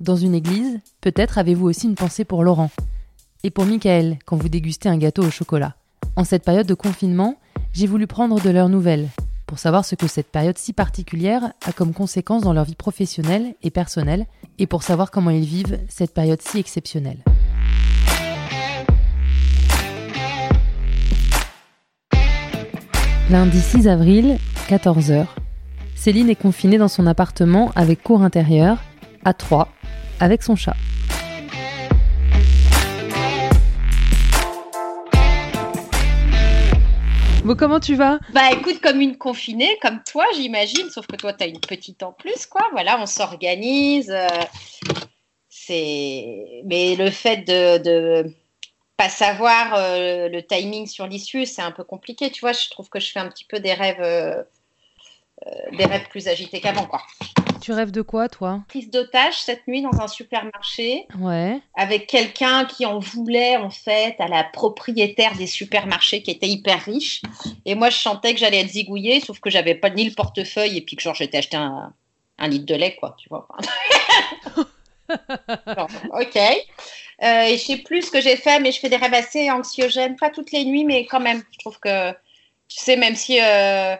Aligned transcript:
dans 0.00 0.16
une 0.16 0.34
église, 0.34 0.78
peut-être 1.00 1.38
avez-vous 1.38 1.66
aussi 1.66 1.86
une 1.86 1.94
pensée 1.94 2.24
pour 2.24 2.44
Laurent. 2.44 2.70
Et 3.42 3.50
pour 3.50 3.66
Michael 3.66 4.18
quand 4.24 4.36
vous 4.36 4.48
dégustez 4.48 4.88
un 4.88 4.96
gâteau 4.96 5.24
au 5.24 5.30
chocolat. 5.30 5.74
En 6.16 6.24
cette 6.24 6.44
période 6.44 6.66
de 6.66 6.74
confinement, 6.74 7.36
j'ai 7.72 7.86
voulu 7.86 8.06
prendre 8.06 8.40
de 8.40 8.50
leurs 8.50 8.68
nouvelles, 8.68 9.08
pour 9.46 9.58
savoir 9.58 9.84
ce 9.84 9.94
que 9.94 10.06
cette 10.06 10.30
période 10.30 10.58
si 10.58 10.72
particulière 10.72 11.52
a 11.64 11.72
comme 11.72 11.92
conséquence 11.92 12.42
dans 12.42 12.52
leur 12.52 12.64
vie 12.64 12.74
professionnelle 12.74 13.54
et 13.62 13.70
personnelle, 13.70 14.26
et 14.58 14.66
pour 14.66 14.82
savoir 14.82 15.10
comment 15.10 15.30
ils 15.30 15.44
vivent 15.44 15.78
cette 15.88 16.14
période 16.14 16.42
si 16.42 16.58
exceptionnelle. 16.58 17.18
Lundi 23.30 23.60
6 23.60 23.88
avril, 23.88 24.38
14h. 24.68 25.26
Céline 25.94 26.30
est 26.30 26.40
confinée 26.40 26.78
dans 26.78 26.88
son 26.88 27.06
appartement 27.06 27.72
avec 27.74 28.02
cour 28.02 28.22
intérieure, 28.22 28.78
à 29.24 29.34
3, 29.34 29.68
avec 30.20 30.42
son 30.42 30.56
chat. 30.56 30.76
Bon, 37.44 37.56
comment 37.56 37.80
tu 37.80 37.94
vas? 37.94 38.18
Bah 38.34 38.52
écoute, 38.52 38.80
comme 38.80 39.00
une 39.00 39.16
confinée, 39.16 39.78
comme 39.80 40.02
toi, 40.02 40.26
j'imagine, 40.34 40.90
sauf 40.90 41.06
que 41.06 41.16
toi, 41.16 41.32
tu 41.32 41.44
as 41.44 41.46
une 41.46 41.60
petite 41.60 42.02
en 42.02 42.12
plus, 42.12 42.46
quoi. 42.46 42.68
Voilà, 42.72 43.00
on 43.00 43.06
s'organise. 43.06 44.10
Euh. 44.10 44.28
Mais 45.70 46.96
le 46.98 47.10
fait 47.10 47.38
de, 47.38 47.78
de 47.78 48.34
pas 48.96 49.08
savoir 49.08 49.74
euh, 49.74 50.28
le 50.28 50.42
timing 50.42 50.86
sur 50.86 51.06
l'issue, 51.06 51.46
c'est 51.46 51.62
un 51.62 51.72
peu 51.72 51.84
compliqué, 51.84 52.30
tu 52.30 52.40
vois. 52.40 52.52
Je 52.52 52.70
trouve 52.70 52.88
que 52.88 53.00
je 53.00 53.10
fais 53.12 53.20
un 53.20 53.28
petit 53.28 53.44
peu 53.44 53.60
des 53.60 53.74
rêves, 53.74 54.00
euh, 54.00 54.42
des 55.72 55.84
rêves 55.84 56.08
plus 56.08 56.28
agités 56.28 56.60
qu'avant, 56.60 56.86
quoi. 56.86 57.02
Tu 57.60 57.72
rêves 57.72 57.90
de 57.90 58.02
quoi, 58.02 58.28
toi? 58.28 58.62
Prise 58.68 58.90
d'otage 58.90 59.40
cette 59.40 59.66
nuit 59.66 59.82
dans 59.82 60.00
un 60.00 60.08
supermarché. 60.08 61.06
Ouais. 61.18 61.60
Avec 61.76 62.06
quelqu'un 62.06 62.64
qui 62.64 62.86
en 62.86 62.98
voulait, 62.98 63.56
en 63.56 63.70
fait, 63.70 64.16
à 64.20 64.28
la 64.28 64.44
propriétaire 64.44 65.36
des 65.36 65.46
supermarchés 65.46 66.22
qui 66.22 66.30
était 66.30 66.48
hyper 66.48 66.80
riche. 66.82 67.22
Et 67.64 67.74
moi, 67.74 67.90
je 67.90 67.96
sentais 67.96 68.32
que 68.32 68.40
j'allais 68.40 68.60
être 68.60 68.70
zigouillée, 68.70 69.20
sauf 69.20 69.40
que 69.40 69.50
j'avais 69.50 69.74
pas 69.74 69.90
ni 69.90 70.04
le 70.08 70.14
portefeuille 70.14 70.76
et 70.78 70.80
puis 70.80 70.96
que, 70.96 71.02
genre, 71.02 71.14
j'étais 71.14 71.38
acheté 71.38 71.56
un, 71.56 71.92
litre 72.46 72.66
de 72.66 72.74
lait, 72.74 72.96
quoi, 72.96 73.16
tu 73.18 73.28
vois. 73.28 73.48
ok. 75.10 76.36
Euh, 77.20 77.42
et 77.42 77.58
je 77.58 77.62
sais 77.62 77.78
plus 77.78 78.02
ce 78.02 78.10
que 78.10 78.20
j'ai 78.20 78.36
fait, 78.36 78.60
mais 78.60 78.70
je 78.70 78.78
fais 78.78 78.88
des 78.88 78.96
rêves 78.96 79.14
assez 79.14 79.50
anxiogènes. 79.50 80.16
Pas 80.16 80.30
toutes 80.30 80.52
les 80.52 80.64
nuits, 80.64 80.84
mais 80.84 81.06
quand 81.06 81.20
même. 81.20 81.42
Je 81.50 81.58
trouve 81.58 81.78
que, 81.80 82.12
tu 82.12 82.78
sais, 82.78 82.96
même 82.96 83.16
si. 83.16 83.40
Euh, 83.40 83.96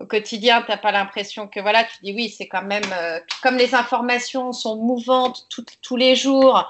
au 0.00 0.06
quotidien, 0.06 0.62
tu 0.62 0.70
n'as 0.70 0.76
pas 0.76 0.92
l'impression 0.92 1.48
que 1.48 1.60
voilà, 1.60 1.84
tu 1.84 1.96
dis 2.02 2.12
oui, 2.12 2.28
c'est 2.28 2.48
quand 2.48 2.62
même 2.62 2.84
euh, 2.92 3.20
comme 3.42 3.56
les 3.56 3.74
informations 3.74 4.52
sont 4.52 4.76
mouvantes 4.76 5.46
tous 5.82 5.96
les 5.96 6.16
jours. 6.16 6.64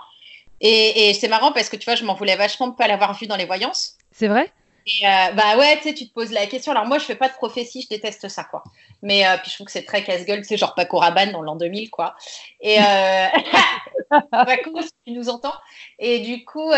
Et, 0.61 1.13
c'est 1.21 1.29
marrant 1.29 1.53
parce 1.53 1.69
que 1.69 1.77
tu 1.77 1.85
vois, 1.85 1.97
je 1.97 2.05
m'en 2.05 2.15
voulais 2.15 2.37
vachement 2.37 2.69
de 2.69 2.73
ne 2.73 2.77
pas 2.77 2.89
l'avoir 2.89 3.15
vu 3.15 3.27
dans 3.27 3.37
les 3.37 3.45
voyances. 3.45 3.97
C'est 4.11 4.29
vrai? 4.29 4.51
Et 4.87 5.07
euh, 5.07 5.33
bah 5.33 5.59
ouais, 5.59 5.77
tu 5.79 5.83
sais, 5.83 5.95
tu 5.95 6.09
te 6.09 6.15
poses 6.15 6.31
la 6.31 6.47
question. 6.47 6.73
Alors 6.73 6.87
moi, 6.87 6.99
je 6.99 7.05
fais 7.05 7.17
pas 7.17 7.28
de 7.28 7.34
prophétie, 7.34 7.83
je 7.83 7.89
déteste 7.89 8.28
ça, 8.28 8.45
quoi. 8.45 8.62
Mais 9.03 9.27
euh, 9.27 9.37
puis 9.39 9.50
je 9.50 9.56
trouve 9.56 9.67
que 9.67 9.73
c'est 9.73 9.84
très 9.84 10.03
casse-gueule, 10.05 10.45
sais, 10.45 10.56
genre 10.56 10.75
Paco 10.75 10.99
Rabanne 10.99 11.33
dans 11.33 11.43
l'an 11.43 11.56
2000, 11.56 11.91
quoi. 11.91 12.15
Et 12.61 12.79
Paco, 14.31 14.81
si 14.81 14.93
tu 15.05 15.12
nous 15.12 15.29
entends. 15.29 15.55
Et 15.99 16.21
du 16.21 16.45
coup, 16.45 16.73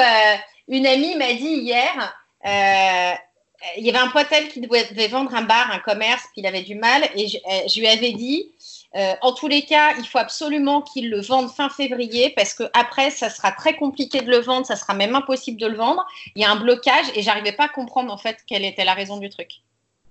une 0.66 0.86
amie 0.86 1.16
m'a 1.16 1.34
dit 1.34 1.44
hier, 1.44 2.18
il 3.76 3.84
y 3.84 3.90
avait 3.90 3.98
un 3.98 4.08
pote 4.08 4.28
qui 4.52 4.60
devait 4.60 5.08
vendre 5.08 5.34
un 5.34 5.42
bar, 5.42 5.70
un 5.72 5.78
commerce, 5.78 6.22
puis 6.32 6.42
il 6.42 6.46
avait 6.46 6.62
du 6.62 6.74
mal. 6.74 7.08
Et 7.16 7.28
je, 7.28 7.38
euh, 7.38 7.80
lui 7.80 7.88
avais 7.88 8.12
dit, 8.12 8.52
euh, 8.96 9.14
en 9.20 9.32
tous 9.32 9.48
les 9.48 9.62
cas, 9.62 9.94
il 9.98 10.06
faut 10.06 10.18
absolument 10.18 10.82
qu'il 10.82 11.10
le 11.10 11.20
vende 11.20 11.50
fin 11.50 11.68
février 11.68 12.32
parce 12.36 12.54
que 12.54 12.64
après, 12.72 13.10
ça 13.10 13.30
sera 13.30 13.50
très 13.52 13.74
compliqué 13.74 14.20
de 14.20 14.30
le 14.30 14.38
vendre, 14.38 14.64
ça 14.66 14.76
sera 14.76 14.94
même 14.94 15.14
impossible 15.14 15.60
de 15.60 15.66
le 15.66 15.76
vendre. 15.76 16.06
Il 16.36 16.42
y 16.42 16.44
a 16.44 16.50
un 16.50 16.56
blocage 16.56 17.06
et 17.14 17.22
j'arrivais 17.22 17.52
pas 17.52 17.64
à 17.64 17.68
comprendre 17.68 18.12
en 18.12 18.18
fait 18.18 18.38
quelle 18.46 18.64
était 18.64 18.84
la 18.84 18.94
raison 18.94 19.18
du 19.18 19.28
truc. 19.28 19.50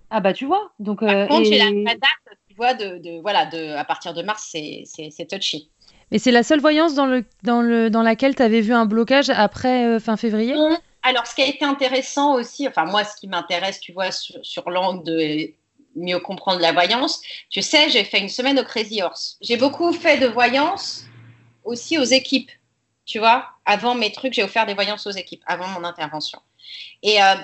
Ah 0.10 0.20
bah 0.20 0.34
tu 0.34 0.46
vois. 0.46 0.72
Donc, 0.80 1.00
Par 1.00 1.10
euh, 1.10 1.28
contre, 1.28 1.46
j'ai 1.46 1.58
la, 1.58 1.72
date, 1.96 2.38
tu 2.50 2.56
vois, 2.56 2.74
de, 2.74 3.22
voilà, 3.22 3.46
de, 3.46 3.76
à 3.76 3.84
partir 3.86 4.14
de 4.14 4.22
mars, 4.24 4.50
c'est 4.52 5.28
touchy. 5.30 5.70
Mais 6.12 6.20
c'est 6.20 6.32
la 6.32 6.44
seule 6.44 6.62
voyance 6.62 6.96
dans, 6.96 7.06
le, 7.06 7.26
dans, 7.44 7.62
le, 7.62 7.90
dans 7.90 8.02
laquelle 8.02 8.36
tu 8.36 8.42
avais 8.42 8.62
vu 8.62 8.74
un 8.74 8.86
blocage 8.86 9.30
après 9.30 10.00
fin 10.00 10.16
février? 10.16 10.56
Mmh. 10.56 10.78
Alors, 11.08 11.26
ce 11.26 11.34
qui 11.34 11.42
a 11.42 11.46
été 11.46 11.64
intéressant 11.64 12.34
aussi, 12.34 12.68
enfin 12.68 12.84
moi, 12.84 13.06
ce 13.06 13.16
qui 13.16 13.28
m'intéresse, 13.30 13.80
tu 13.80 13.94
vois, 13.94 14.12
sur, 14.12 14.70
l'angle 14.70 15.06
de 15.06 15.54
mieux 15.96 16.20
comprendre 16.20 16.60
la 16.60 16.74
voyance, 16.74 17.22
tu 17.50 17.62
sais, 17.62 17.90
j'ai 17.90 18.04
fait 18.04 18.20
une 18.20 18.28
semaine 18.28 18.60
au 18.60 18.66
Crazy 18.66 19.02
Horse. 19.02 19.38
J'ai 19.40 19.56
beaucoup 19.56 19.94
fait 19.94 20.18
de 20.18 20.28
voyance 20.28 21.06
aussi 21.64 21.98
aux 21.98 22.04
équipes, 22.04 22.52
tu 23.06 23.20
vois. 23.20 23.52
Avant 23.64 23.96
mes 23.96 24.12
trucs, 24.12 24.34
j'ai 24.34 24.44
offert 24.44 24.66
des 24.66 24.74
voyances 24.74 25.08
aux 25.08 25.12
équipes, 25.12 25.44
avant 25.46 25.70
mon 25.70 25.86
intervention. 25.86 26.42
Et 27.02 27.24
euh, 27.24 27.36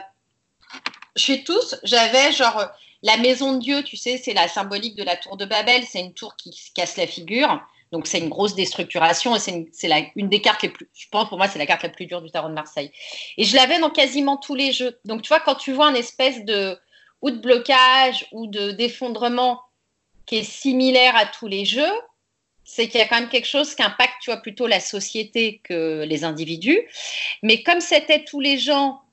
chez 1.15 1.45
tous, 1.45 1.75
j'avais 1.83 2.33
genre 2.33 2.69
la 3.01 3.15
maison 3.15 3.53
de 3.53 3.59
Dieu, 3.59 3.81
tu 3.83 3.95
sais, 3.95 4.17
c'est 4.17 4.33
la 4.33 4.49
symbolique 4.49 4.97
de 4.97 5.03
la 5.03 5.15
tour 5.15 5.37
de 5.37 5.45
Babel, 5.45 5.85
c'est 5.85 6.01
une 6.01 6.13
tour 6.13 6.35
qui 6.35 6.51
se 6.51 6.69
casse 6.73 6.97
la 6.97 7.07
figure. 7.07 7.65
Donc 7.93 8.07
c'est 8.07 8.17
une 8.17 8.29
grosse 8.29 8.55
déstructuration 8.55 9.35
et 9.35 9.39
c'est 9.39 9.51
une, 9.51 9.67
une, 10.15 10.27
des 10.27 10.41
cartes 10.41 10.63
les 10.63 10.69
plus, 10.69 10.89
je 10.95 11.05
pense 11.11 11.29
pour 11.29 11.37
moi 11.37 11.47
c'est 11.47 11.59
la 11.59 11.67
carte 11.67 11.83
la 11.83 11.89
plus 11.89 12.07
dure 12.07 12.23
du 12.23 12.31
tarot 12.31 12.49
de 12.49 12.53
Marseille. 12.53 12.91
Et 13.37 13.43
je 13.43 13.55
l'avais 13.55 13.77
dans 13.79 13.91
quasiment 13.91 14.35
tous 14.35 14.55
les 14.55 14.71
jeux. 14.71 14.99
Donc 15.05 15.21
tu 15.21 15.27
vois 15.27 15.39
quand 15.39 15.53
tu 15.53 15.73
vois 15.73 15.85
un 15.85 15.93
espèce 15.93 16.43
de 16.43 16.75
ou 17.21 17.29
de 17.29 17.37
blocage 17.37 18.25
ou 18.31 18.47
de 18.47 18.71
d'effondrement 18.71 19.61
qui 20.25 20.37
est 20.37 20.43
similaire 20.43 21.15
à 21.15 21.27
tous 21.27 21.47
les 21.47 21.65
jeux, 21.65 21.93
c'est 22.65 22.87
qu'il 22.87 22.99
y 22.99 23.03
a 23.03 23.07
quand 23.07 23.19
même 23.19 23.29
quelque 23.29 23.47
chose 23.47 23.75
qui 23.75 23.83
impacte 23.83 24.15
tu 24.23 24.31
vois 24.31 24.41
plutôt 24.41 24.65
la 24.65 24.79
société 24.79 25.61
que 25.63 26.03
les 26.03 26.23
individus. 26.23 26.81
Mais 27.43 27.61
comme 27.61 27.79
c'était 27.79 28.23
tous 28.23 28.39
les 28.39 28.57
gens 28.57 29.03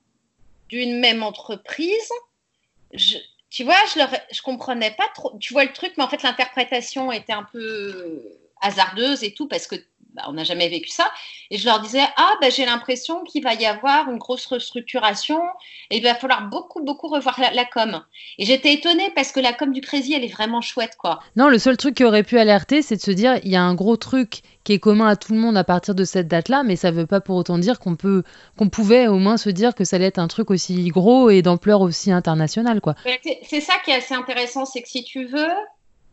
d'une 0.69 0.99
même 0.99 1.21
entreprise, 1.21 2.09
tu 3.51 3.63
vois, 3.63 3.75
je 3.93 3.99
ne 3.99 4.41
comprenais 4.41 4.91
pas 4.91 5.07
trop. 5.13 5.37
Tu 5.39 5.53
vois 5.53 5.65
le 5.65 5.73
truc, 5.73 5.93
mais 5.97 6.03
en 6.03 6.09
fait, 6.09 6.23
l'interprétation 6.23 7.11
était 7.11 7.33
un 7.33 7.43
peu 7.43 8.40
hasardeuse 8.61 9.23
et 9.23 9.33
tout, 9.33 9.47
parce 9.47 9.67
que 9.67 9.75
bah, 10.13 10.23
on 10.27 10.33
n'a 10.33 10.43
jamais 10.43 10.67
vécu 10.67 10.89
ça. 10.89 11.09
Et 11.51 11.57
je 11.57 11.65
leur 11.65 11.79
disais, 11.79 12.03
ah, 12.17 12.33
bah, 12.41 12.49
j'ai 12.49 12.65
l'impression 12.65 13.23
qu'il 13.23 13.43
va 13.43 13.53
y 13.53 13.65
avoir 13.65 14.09
une 14.11 14.17
grosse 14.17 14.45
restructuration 14.45 15.39
et 15.89 15.97
il 15.97 16.03
va 16.03 16.15
falloir 16.15 16.49
beaucoup, 16.49 16.83
beaucoup 16.83 17.07
revoir 17.07 17.39
la, 17.53 17.65
com. 17.65 18.03
Et 18.37 18.45
j'étais 18.45 18.73
étonnée 18.73 19.09
parce 19.15 19.31
que 19.31 19.39
la 19.39 19.53
com 19.53 19.71
du 19.71 19.79
Crazy, 19.79 20.13
elle 20.13 20.25
est 20.25 20.33
vraiment 20.33 20.59
chouette, 20.59 20.97
quoi. 20.97 21.21
Non, 21.37 21.47
le 21.47 21.57
seul 21.57 21.77
truc 21.77 21.95
qui 21.95 22.03
aurait 22.03 22.23
pu 22.23 22.37
alerter, 22.37 22.81
c'est 22.81 22.97
de 22.97 23.01
se 23.01 23.11
dire, 23.11 23.39
il 23.43 23.51
y 23.51 23.55
a 23.55 23.61
un 23.61 23.73
gros 23.73 23.95
truc 23.95 24.41
qui 24.65 24.73
est 24.73 24.79
commun 24.79 25.07
à 25.07 25.15
tout 25.15 25.33
le 25.33 25.39
monde 25.39 25.55
à 25.57 25.63
partir 25.63 25.95
de 25.95 26.03
cette 26.03 26.27
date-là, 26.27 26.63
mais 26.63 26.75
ça 26.75 26.91
ne 26.91 26.97
veut 26.97 27.07
pas 27.07 27.21
pour 27.21 27.37
autant 27.37 27.57
dire 27.57 27.79
qu'on 27.79 27.95
peut, 27.95 28.23
qu'on 28.57 28.67
pouvait 28.67 29.07
au 29.07 29.17
moins 29.17 29.37
se 29.37 29.49
dire 29.49 29.73
que 29.75 29.85
ça 29.85 29.95
allait 29.95 30.05
être 30.05 30.19
un 30.19 30.27
truc 30.27 30.51
aussi 30.51 30.89
gros 30.89 31.29
et 31.29 31.41
d'ampleur 31.41 31.81
aussi 31.81 32.11
internationale, 32.11 32.81
quoi. 32.81 32.95
C'est 33.43 33.61
ça 33.61 33.75
qui 33.83 33.91
est 33.91 33.95
assez 33.95 34.13
intéressant, 34.13 34.65
c'est 34.65 34.81
que 34.81 34.89
si 34.89 35.03
tu 35.03 35.25
veux, 35.25 35.53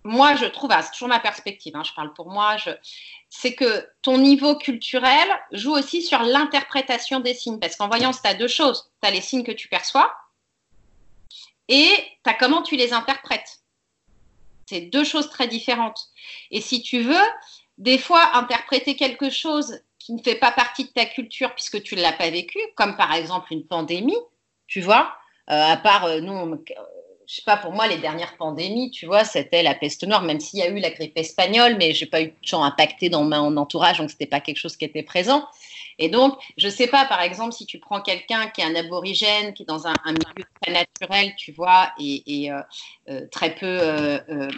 moi, 0.08 0.36
je 0.36 0.46
trouve, 0.46 0.70
ah, 0.72 0.82
c'est 0.82 0.92
toujours 0.92 1.08
ma 1.08 1.20
perspective, 1.20 1.76
hein, 1.76 1.82
je 1.84 1.92
parle 1.92 2.14
pour 2.14 2.30
moi, 2.30 2.56
c'est 3.28 3.54
que 3.54 3.86
ton 4.00 4.16
niveau 4.16 4.56
culturel 4.56 5.28
joue 5.52 5.72
aussi 5.72 6.00
sur 6.02 6.22
l'interprétation 6.22 7.20
des 7.20 7.34
signes. 7.34 7.58
Parce 7.58 7.76
qu'en 7.76 7.88
voyance, 7.88 8.22
tu 8.22 8.28
as 8.28 8.32
deux 8.32 8.48
choses. 8.48 8.90
Tu 9.02 9.08
as 9.08 9.10
les 9.10 9.20
signes 9.20 9.44
que 9.44 9.52
tu 9.52 9.68
perçois 9.68 10.10
et 11.68 11.92
tu 12.24 12.30
as 12.30 12.34
comment 12.34 12.62
tu 12.62 12.76
les 12.76 12.94
interprètes. 12.94 13.60
C'est 14.64 14.80
deux 14.80 15.04
choses 15.04 15.28
très 15.28 15.46
différentes. 15.46 16.00
Et 16.50 16.62
si 16.62 16.80
tu 16.80 17.02
veux, 17.02 17.26
des 17.76 17.98
fois, 17.98 18.34
interpréter 18.34 18.96
quelque 18.96 19.28
chose 19.28 19.78
qui 19.98 20.14
ne 20.14 20.22
fait 20.22 20.36
pas 20.36 20.52
partie 20.52 20.84
de 20.84 20.90
ta 20.90 21.04
culture 21.04 21.54
puisque 21.54 21.82
tu 21.82 21.96
ne 21.96 22.00
l'as 22.00 22.12
pas 22.14 22.30
vécu, 22.30 22.58
comme 22.76 22.96
par 22.96 23.12
exemple 23.12 23.52
une 23.52 23.66
pandémie, 23.66 24.18
tu 24.66 24.80
vois, 24.80 25.14
euh, 25.50 25.72
à 25.72 25.76
part 25.76 26.06
euh, 26.06 26.20
nous, 26.20 26.64
je 27.28 27.36
sais 27.36 27.42
pas, 27.44 27.58
pour 27.58 27.72
moi, 27.72 27.86
les 27.86 27.98
dernières 27.98 28.36
pandémies, 28.38 28.90
tu 28.90 29.04
vois, 29.04 29.22
c'était 29.22 29.62
la 29.62 29.74
peste 29.74 30.06
noire, 30.06 30.22
même 30.22 30.40
s'il 30.40 30.60
y 30.60 30.62
a 30.62 30.68
eu 30.68 30.78
la 30.78 30.90
grippe 30.90 31.16
espagnole, 31.16 31.76
mais 31.78 31.92
j'ai 31.92 32.06
pas 32.06 32.22
eu 32.22 32.28
de 32.28 32.34
gens 32.40 32.62
impactés 32.62 33.10
dans 33.10 33.22
mon 33.22 33.54
entourage, 33.58 33.98
donc 33.98 34.10
c'était 34.10 34.26
pas 34.26 34.40
quelque 34.40 34.56
chose 34.56 34.78
qui 34.78 34.86
était 34.86 35.02
présent. 35.02 35.46
Et 35.98 36.08
donc, 36.08 36.38
je 36.56 36.68
sais 36.70 36.86
pas, 36.86 37.04
par 37.04 37.20
exemple, 37.20 37.52
si 37.52 37.66
tu 37.66 37.78
prends 37.78 38.00
quelqu'un 38.00 38.46
qui 38.48 38.62
est 38.62 38.64
un 38.64 38.74
aborigène, 38.76 39.52
qui 39.52 39.64
est 39.64 39.66
dans 39.66 39.86
un, 39.86 39.94
milieu 40.06 40.46
très 40.62 40.72
naturel, 40.72 41.34
tu 41.36 41.52
vois, 41.52 41.92
et, 42.00 42.50
euh, 42.50 42.62
euh, 43.10 43.26
très 43.30 43.54
peu 43.54 43.66
euh, 43.66 44.48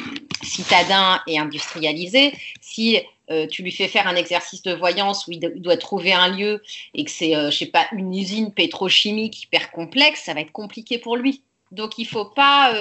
citadin 0.45 1.21
et 1.27 1.41
industrialisé, 1.41 2.35
si 2.61 2.99
euh, 3.31 3.49
tu 3.49 3.65
lui 3.65 3.73
fais 3.73 3.89
faire 3.89 4.07
un 4.07 4.17
exercice 4.17 4.63
de 4.63 4.75
voyance 4.75 5.27
où 5.27 5.33
il, 5.33 5.41
doit 5.41 5.77
trouver 5.77 6.13
un 6.13 6.29
lieu 6.29 6.63
et 6.95 7.05
que 7.05 7.11
c'est, 7.11 7.33
je 7.33 7.57
sais 7.57 7.67
pas, 7.67 7.89
une 7.93 8.15
usine 8.15 8.53
pétrochimique 8.53 9.43
hyper 9.45 9.73
complexe, 9.73 10.23
ça 10.25 10.35
va 10.35 10.41
être 10.43 10.53
compliqué 10.53 10.99
pour 10.99 11.17
lui. 11.17 11.43
Donc 11.71 11.99
il 11.99 12.07
faut 12.07 12.25
pas 12.25 12.75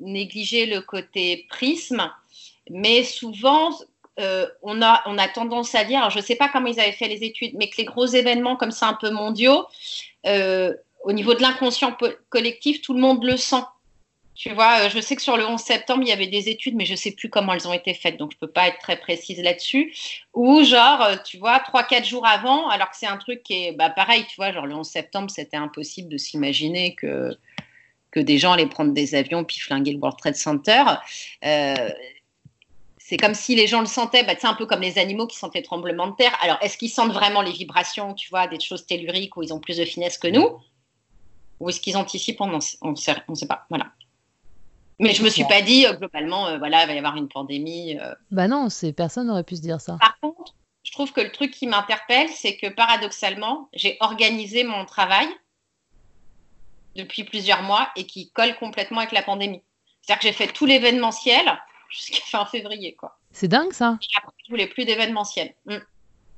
négliger 0.00 0.66
le 0.66 0.80
côté 0.80 1.46
prisme, 1.48 2.10
mais 2.70 3.02
souvent 3.02 3.70
on, 4.62 4.82
a, 4.82 5.02
on 5.06 5.18
a 5.18 5.28
tendance 5.28 5.74
à 5.74 5.84
dire, 5.84 6.10
je 6.10 6.18
ne 6.18 6.22
sais 6.22 6.36
pas 6.36 6.48
comment 6.48 6.68
ils 6.68 6.80
avaient 6.80 6.92
fait 6.92 7.08
les 7.08 7.24
études, 7.24 7.54
mais 7.54 7.68
que 7.68 7.76
les 7.78 7.84
gros 7.84 8.06
événements 8.06 8.56
comme 8.56 8.70
ça 8.70 8.88
un 8.88 8.94
peu 8.94 9.10
mondiaux, 9.10 9.66
au 10.24 11.12
niveau 11.12 11.34
de 11.34 11.42
l'inconscient 11.42 11.96
collectif, 12.28 12.82
tout 12.82 12.94
le 12.94 13.00
monde 13.00 13.24
le 13.24 13.36
sent. 13.36 13.62
Tu 14.38 14.52
vois, 14.54 14.82
euh, 14.82 14.88
je 14.88 15.00
sais 15.00 15.16
que 15.16 15.22
sur 15.22 15.36
le 15.36 15.44
11 15.44 15.60
septembre, 15.60 16.02
il 16.02 16.08
y 16.08 16.12
avait 16.12 16.28
des 16.28 16.48
études, 16.48 16.76
mais 16.76 16.86
je 16.86 16.92
ne 16.92 16.96
sais 16.96 17.10
plus 17.10 17.28
comment 17.28 17.54
elles 17.54 17.66
ont 17.66 17.72
été 17.72 17.92
faites, 17.92 18.16
donc 18.16 18.30
je 18.30 18.36
ne 18.36 18.46
peux 18.46 18.52
pas 18.52 18.68
être 18.68 18.78
très 18.78 18.96
précise 18.96 19.42
là-dessus. 19.42 19.92
Ou 20.32 20.62
genre, 20.62 21.02
euh, 21.02 21.16
tu 21.26 21.38
vois, 21.38 21.58
3-4 21.58 22.04
jours 22.04 22.24
avant, 22.24 22.68
alors 22.68 22.88
que 22.88 22.96
c'est 22.96 23.08
un 23.08 23.16
truc 23.16 23.42
qui 23.42 23.66
est 23.66 23.72
bah, 23.72 23.90
pareil, 23.90 24.24
tu 24.28 24.36
vois, 24.36 24.52
genre 24.52 24.66
le 24.66 24.76
11 24.76 24.86
septembre, 24.86 25.28
c'était 25.28 25.56
impossible 25.56 26.08
de 26.08 26.16
s'imaginer 26.18 26.94
que, 26.94 27.36
que 28.10 28.20
des 28.20 28.38
gens 28.38 28.52
allaient 28.52 28.66
prendre 28.66 28.92
des 28.92 29.14
avions 29.14 29.44
puis 29.44 29.58
flinguer 29.58 29.92
le 29.92 29.98
World 29.98 30.18
Trade 30.18 30.36
Center. 30.36 30.84
Euh, 31.44 31.90
c'est 32.98 33.16
comme 33.16 33.34
si 33.34 33.54
les 33.54 33.66
gens 33.66 33.80
le 33.80 33.86
sentaient, 33.86 34.24
bah, 34.24 34.34
c'est 34.38 34.46
un 34.46 34.54
peu 34.54 34.66
comme 34.66 34.80
les 34.80 34.98
animaux 34.98 35.26
qui 35.26 35.36
sentent 35.36 35.54
les 35.54 35.62
tremblements 35.62 36.08
de 36.08 36.16
terre. 36.16 36.36
Alors, 36.42 36.58
est-ce 36.60 36.76
qu'ils 36.76 36.90
sentent 36.90 37.12
vraiment 37.12 37.40
les 37.40 37.52
vibrations, 37.52 38.14
tu 38.14 38.28
vois, 38.28 38.46
des 38.46 38.60
choses 38.60 38.86
telluriques 38.86 39.36
où 39.36 39.42
ils 39.42 39.52
ont 39.52 39.60
plus 39.60 39.78
de 39.78 39.84
finesse 39.84 40.18
que 40.18 40.28
nous? 40.28 40.58
Ou 41.60 41.70
est-ce 41.70 41.80
qu'ils 41.80 41.96
anticipent? 41.96 42.40
On 42.40 42.48
ne 42.48 42.60
sait, 42.60 43.16
sait 43.34 43.46
pas. 43.46 43.66
Voilà. 43.70 43.86
Mais 45.00 45.14
je 45.14 45.22
me 45.22 45.30
suis 45.30 45.44
pas 45.44 45.62
dit 45.62 45.86
euh, 45.86 45.92
globalement, 45.94 46.48
euh, 46.48 46.58
voilà, 46.58 46.82
il 46.82 46.86
va 46.88 46.94
y 46.94 46.98
avoir 46.98 47.16
une 47.16 47.28
pandémie. 47.28 47.96
Bah 48.30 48.48
non, 48.48 48.68
personne 48.96 49.28
n'aurait 49.28 49.44
pu 49.44 49.56
se 49.56 49.62
dire 49.62 49.80
ça. 49.80 49.96
Par 50.00 50.18
contre, 50.20 50.54
je 50.82 50.92
trouve 50.92 51.12
que 51.12 51.20
le 51.20 51.30
truc 51.30 51.52
qui 51.52 51.66
m'interpelle, 51.66 52.28
c'est 52.30 52.56
que 52.56 52.66
paradoxalement, 52.68 53.68
j'ai 53.74 53.96
organisé 54.00 54.64
mon 54.64 54.84
travail 54.84 55.28
depuis 56.98 57.24
plusieurs 57.24 57.62
mois 57.62 57.88
et 57.96 58.04
qui 58.04 58.30
colle 58.30 58.54
complètement 58.56 58.98
avec 58.98 59.12
la 59.12 59.22
pandémie. 59.22 59.62
C'est-à-dire 60.02 60.20
que 60.20 60.26
j'ai 60.28 60.34
fait 60.34 60.52
tout 60.52 60.66
l'événementiel 60.66 61.44
jusqu'à 61.88 62.20
fin 62.26 62.44
février, 62.44 62.94
quoi. 62.94 63.16
C'est 63.32 63.48
dingue 63.48 63.72
ça. 63.72 63.98
Après, 64.16 64.32
je 64.44 64.50
voulais 64.50 64.66
plus 64.66 64.84
d'événementiel. 64.84 65.54
Mm. 65.66 65.76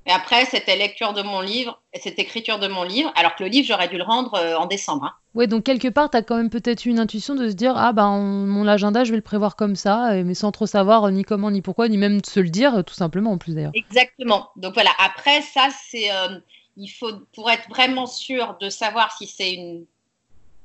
Et 0.07 0.12
après, 0.12 0.45
c'était 0.47 0.77
lecture 0.77 1.12
de 1.12 1.23
mon 1.23 1.41
livre, 1.41 1.81
et 1.93 2.01
c'était 2.01 2.23
écriture 2.23 2.59
de 2.59 2.69
mon 2.69 2.83
livre, 2.83 3.12
alors 3.17 3.35
que 3.37 3.45
le 3.45 3.51
livre, 3.51 3.67
j'aurais 3.67 3.89
dû 3.89 3.97
le 3.99 4.03
rendre 4.03 4.35
euh, 4.35 4.57
en 4.57 4.67
décembre. 4.67 5.05
Hein. 5.05 5.12
Ouais, 5.35 5.47
donc 5.47 5.65
quelque 5.65 5.89
part, 5.89 6.11
tu 6.11 6.17
as 6.17 6.23
quand 6.23 6.37
même 6.37 6.51
peut-être 6.51 6.87
une 6.87 6.99
intuition 6.99 7.35
de 7.35 7.49
se 7.49 7.55
dire 7.55 7.75
Ah, 7.77 7.93
ben 7.93 8.19
mon 8.19 8.67
agenda, 8.67 9.05
je 9.05 9.11
vais 9.11 9.17
le 9.17 9.23
prévoir 9.23 9.56
comme 9.56 9.77
ça, 9.77 10.15
mais 10.25 10.35
sans 10.35 10.53
trop 10.53 10.67
savoir 10.67 11.09
ni 11.11 11.23
comment, 11.23 11.51
ni 11.51 11.63
pourquoi, 11.63 11.89
ni 11.89 11.99
même 11.99 12.25
se 12.25 12.41
le 12.41 12.49
dire, 12.49 12.83
tout 12.85 12.95
simplement 12.95 13.31
en 13.33 13.39
plus 13.39 13.55
d'ailleurs. 13.55 13.73
Exactement. 13.75 14.51
Donc 14.56 14.75
voilà, 14.75 14.91
après, 14.99 15.43
ça, 15.43 15.69
c'est. 15.89 16.11
Euh, 16.11 16.41
il 16.77 16.89
faut, 16.89 17.13
pour 17.35 17.51
être 17.51 17.69
vraiment 17.69 18.06
sûr 18.06 18.56
de 18.61 18.71
savoir 18.71 19.13
si 19.17 19.27
c'est 19.27 19.53
une, 19.53 19.85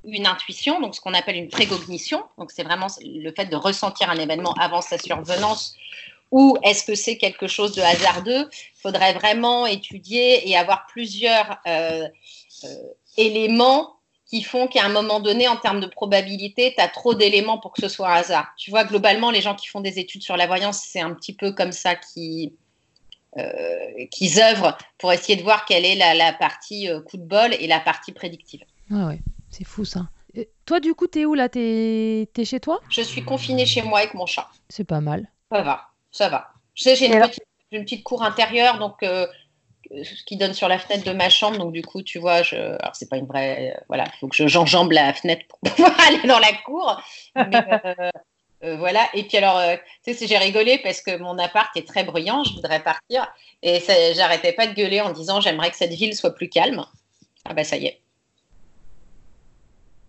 une 0.07 0.27
intuition, 0.27 0.79
donc 0.81 0.95
ce 0.95 1.01
qu'on 1.01 1.13
appelle 1.13 1.35
une 1.35 1.49
précognition, 1.49 2.23
donc 2.37 2.51
c'est 2.51 2.63
vraiment 2.63 2.87
le 3.01 3.31
fait 3.31 3.45
de 3.45 3.55
ressentir 3.55 4.09
un 4.09 4.17
événement 4.17 4.53
avant 4.53 4.81
sa 4.81 4.97
survenance 4.97 5.75
ou 6.31 6.57
est-ce 6.63 6.83
que 6.83 6.95
c'est 6.95 7.17
quelque 7.17 7.47
chose 7.47 7.73
de 7.75 7.81
hasardeux 7.81 8.49
Il 8.51 8.81
faudrait 8.81 9.13
vraiment 9.13 9.65
étudier 9.65 10.49
et 10.49 10.57
avoir 10.57 10.85
plusieurs 10.87 11.59
euh, 11.67 12.07
euh, 12.63 12.67
éléments 13.17 13.95
qui 14.25 14.41
font 14.41 14.67
qu'à 14.67 14.83
un 14.83 14.89
moment 14.89 15.19
donné, 15.19 15.47
en 15.47 15.55
termes 15.55 15.79
de 15.79 15.85
probabilité, 15.85 16.73
tu 16.75 16.83
as 16.83 16.87
trop 16.87 17.13
d'éléments 17.13 17.59
pour 17.59 17.71
que 17.73 17.81
ce 17.81 17.87
soit 17.87 18.09
un 18.09 18.15
hasard. 18.15 18.47
Tu 18.57 18.71
vois, 18.71 18.83
globalement, 18.83 19.29
les 19.29 19.41
gens 19.41 19.55
qui 19.55 19.67
font 19.67 19.81
des 19.81 19.99
études 19.99 20.23
sur 20.23 20.35
la 20.35 20.47
voyance, 20.47 20.81
c'est 20.85 20.99
un 20.99 21.13
petit 21.13 21.33
peu 21.33 21.51
comme 21.51 21.71
ça 21.71 21.95
qui 21.95 22.53
euh, 23.37 24.05
œuvrent 24.37 24.77
pour 24.97 25.13
essayer 25.13 25.35
de 25.35 25.43
voir 25.43 25.65
quelle 25.65 25.85
est 25.85 25.95
la, 25.95 26.33
partie 26.33 26.89
coup 27.07 27.17
de 27.17 27.23
bol 27.23 27.53
et 27.53 27.67
la 27.67 27.79
partie 27.79 28.11
prédictive. 28.11 28.63
Ah 28.91 29.07
ouais, 29.07 29.19
c'est 29.55 29.63
fou 29.63 29.85
ça. 29.85 30.09
toi, 30.65 30.79
du 30.79 30.93
coup, 30.93 31.07
t'es 31.07 31.25
où 31.25 31.33
là? 31.33 31.47
T'es 31.49 32.29
es 32.35 32.45
chez 32.45 32.59
toi? 32.59 32.81
Je 32.89 33.01
suis 33.01 33.23
confinée 33.23 33.65
chez 33.65 33.81
moi 33.81 33.99
avec 33.99 34.13
mon 34.13 34.25
chat. 34.25 34.49
C'est 34.69 34.83
pas 34.83 35.01
mal. 35.01 35.29
Ça 35.51 35.61
va 35.61 35.89
ça 36.15 36.29
va. 36.29 36.47
Je 36.73 36.83
sais, 36.83 36.95
j'ai 36.95 37.07
une, 37.07 37.83
petite 37.83 38.03
cour 38.03 38.23
intérieure, 38.23 38.79
donc 38.79 39.03
euh, 39.03 39.27
qui 40.25 40.37
donne 40.37 40.53
sur 40.53 40.69
la 40.69 40.79
fenêtre 40.79 41.03
de 41.03 41.11
ma 41.11 41.29
chambre. 41.29 41.57
Donc 41.57 41.73
du 41.73 41.81
coup, 41.81 42.01
tu 42.01 42.19
vois, 42.19 42.41
je, 42.41 42.55
alors 42.55 42.95
c'est 42.95 43.09
pas 43.09 43.17
une 43.17 43.25
vraie, 43.25 43.73
euh, 43.75 43.83
voilà, 43.89 44.05
il 44.05 44.19
faut 44.19 44.27
que 44.27 44.47
j'enjambe 44.47 44.93
la 44.93 45.13
fenêtre 45.13 45.45
pour 45.47 45.59
pouvoir 45.71 45.93
aller 46.07 46.25
dans 46.25 46.39
la 46.39 46.53
cour. 46.65 47.01
Euh, 48.63 48.77
voilà. 48.77 49.07
Et 49.13 49.23
puis 49.23 49.37
alors, 49.37 49.61
tu 50.05 50.13
sais, 50.13 50.25
j'ai 50.25 50.37
rigolé 50.37 50.79
parce 50.79 51.01
que 51.01 51.17
mon 51.17 51.37
appart 51.37 51.75
est 51.75 51.87
très 51.87 52.03
bruyant. 52.03 52.43
Je 52.45 52.53
voudrais 52.53 52.81
partir 52.81 53.27
et 53.61 53.79
j'arrêtais 54.15 54.53
pas 54.53 54.67
de 54.67 54.73
gueuler 54.73 55.01
en 55.01 55.11
disant 55.11 55.41
j'aimerais 55.41 55.69
que 55.69 55.77
cette 55.77 55.93
ville 55.93 56.15
soit 56.15 56.33
plus 56.33 56.49
calme. 56.49 56.85
Ah 57.43 57.53
bah 57.53 57.65
ça 57.65 57.75
y 57.75 57.85
est. 57.87 58.01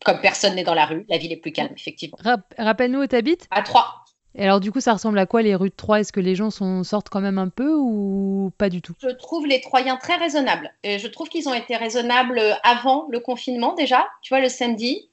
Comme 0.06 0.20
personne 0.20 0.54
n'est 0.54 0.62
dans 0.62 0.74
la 0.74 0.86
rue, 0.86 1.04
la 1.08 1.18
ville 1.18 1.32
est 1.32 1.36
plus 1.36 1.50
calme, 1.50 1.72
effectivement. 1.76 2.16
Rappelle-nous 2.56 3.02
où 3.02 3.06
tu 3.08 3.16
habites 3.16 3.48
À 3.50 3.62
Troyes. 3.62 3.92
Et 4.36 4.44
alors 4.44 4.60
du 4.60 4.70
coup, 4.70 4.78
ça 4.78 4.92
ressemble 4.92 5.18
à 5.18 5.26
quoi 5.26 5.42
les 5.42 5.56
rues 5.56 5.70
de 5.70 5.74
Troyes? 5.74 5.98
Est-ce 5.98 6.12
que 6.12 6.20
les 6.20 6.36
gens 6.36 6.50
sont, 6.50 6.84
sortent 6.84 7.08
quand 7.08 7.20
même 7.20 7.38
un 7.38 7.48
peu 7.48 7.74
ou 7.74 8.52
pas 8.56 8.68
du 8.68 8.82
tout? 8.82 8.94
Je 9.02 9.08
trouve 9.08 9.46
les 9.46 9.60
Troyens 9.60 9.96
très 9.96 10.14
raisonnables. 10.14 10.72
Et 10.84 11.00
je 11.00 11.08
trouve 11.08 11.28
qu'ils 11.28 11.48
ont 11.48 11.54
été 11.54 11.74
raisonnables 11.74 12.40
avant 12.62 13.08
le 13.10 13.18
confinement 13.18 13.74
déjà, 13.74 14.06
tu 14.22 14.32
vois, 14.32 14.40
le 14.40 14.48
samedi. 14.48 15.10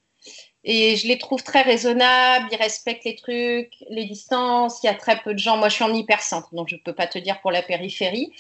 Et 0.65 0.95
je 0.95 1.07
les 1.07 1.17
trouve 1.17 1.43
très 1.43 1.61
raisonnables, 1.61 2.47
ils 2.51 2.57
respectent 2.57 3.03
les 3.03 3.15
trucs, 3.15 3.73
les 3.89 4.05
distances, 4.05 4.79
il 4.81 4.87
y 4.87 4.89
a 4.89 4.93
très 4.93 5.17
peu 5.17 5.33
de 5.33 5.39
gens. 5.39 5.57
Moi, 5.57 5.67
je 5.67 5.75
suis 5.75 5.83
en 5.83 5.93
hypercentre, 5.93 6.55
donc 6.55 6.69
je 6.69 6.75
ne 6.75 6.79
peux 6.79 6.93
pas 6.93 7.05
te 7.05 7.17
dire 7.17 7.41
pour 7.41 7.51
la 7.51 7.61
périphérie. 7.61 8.31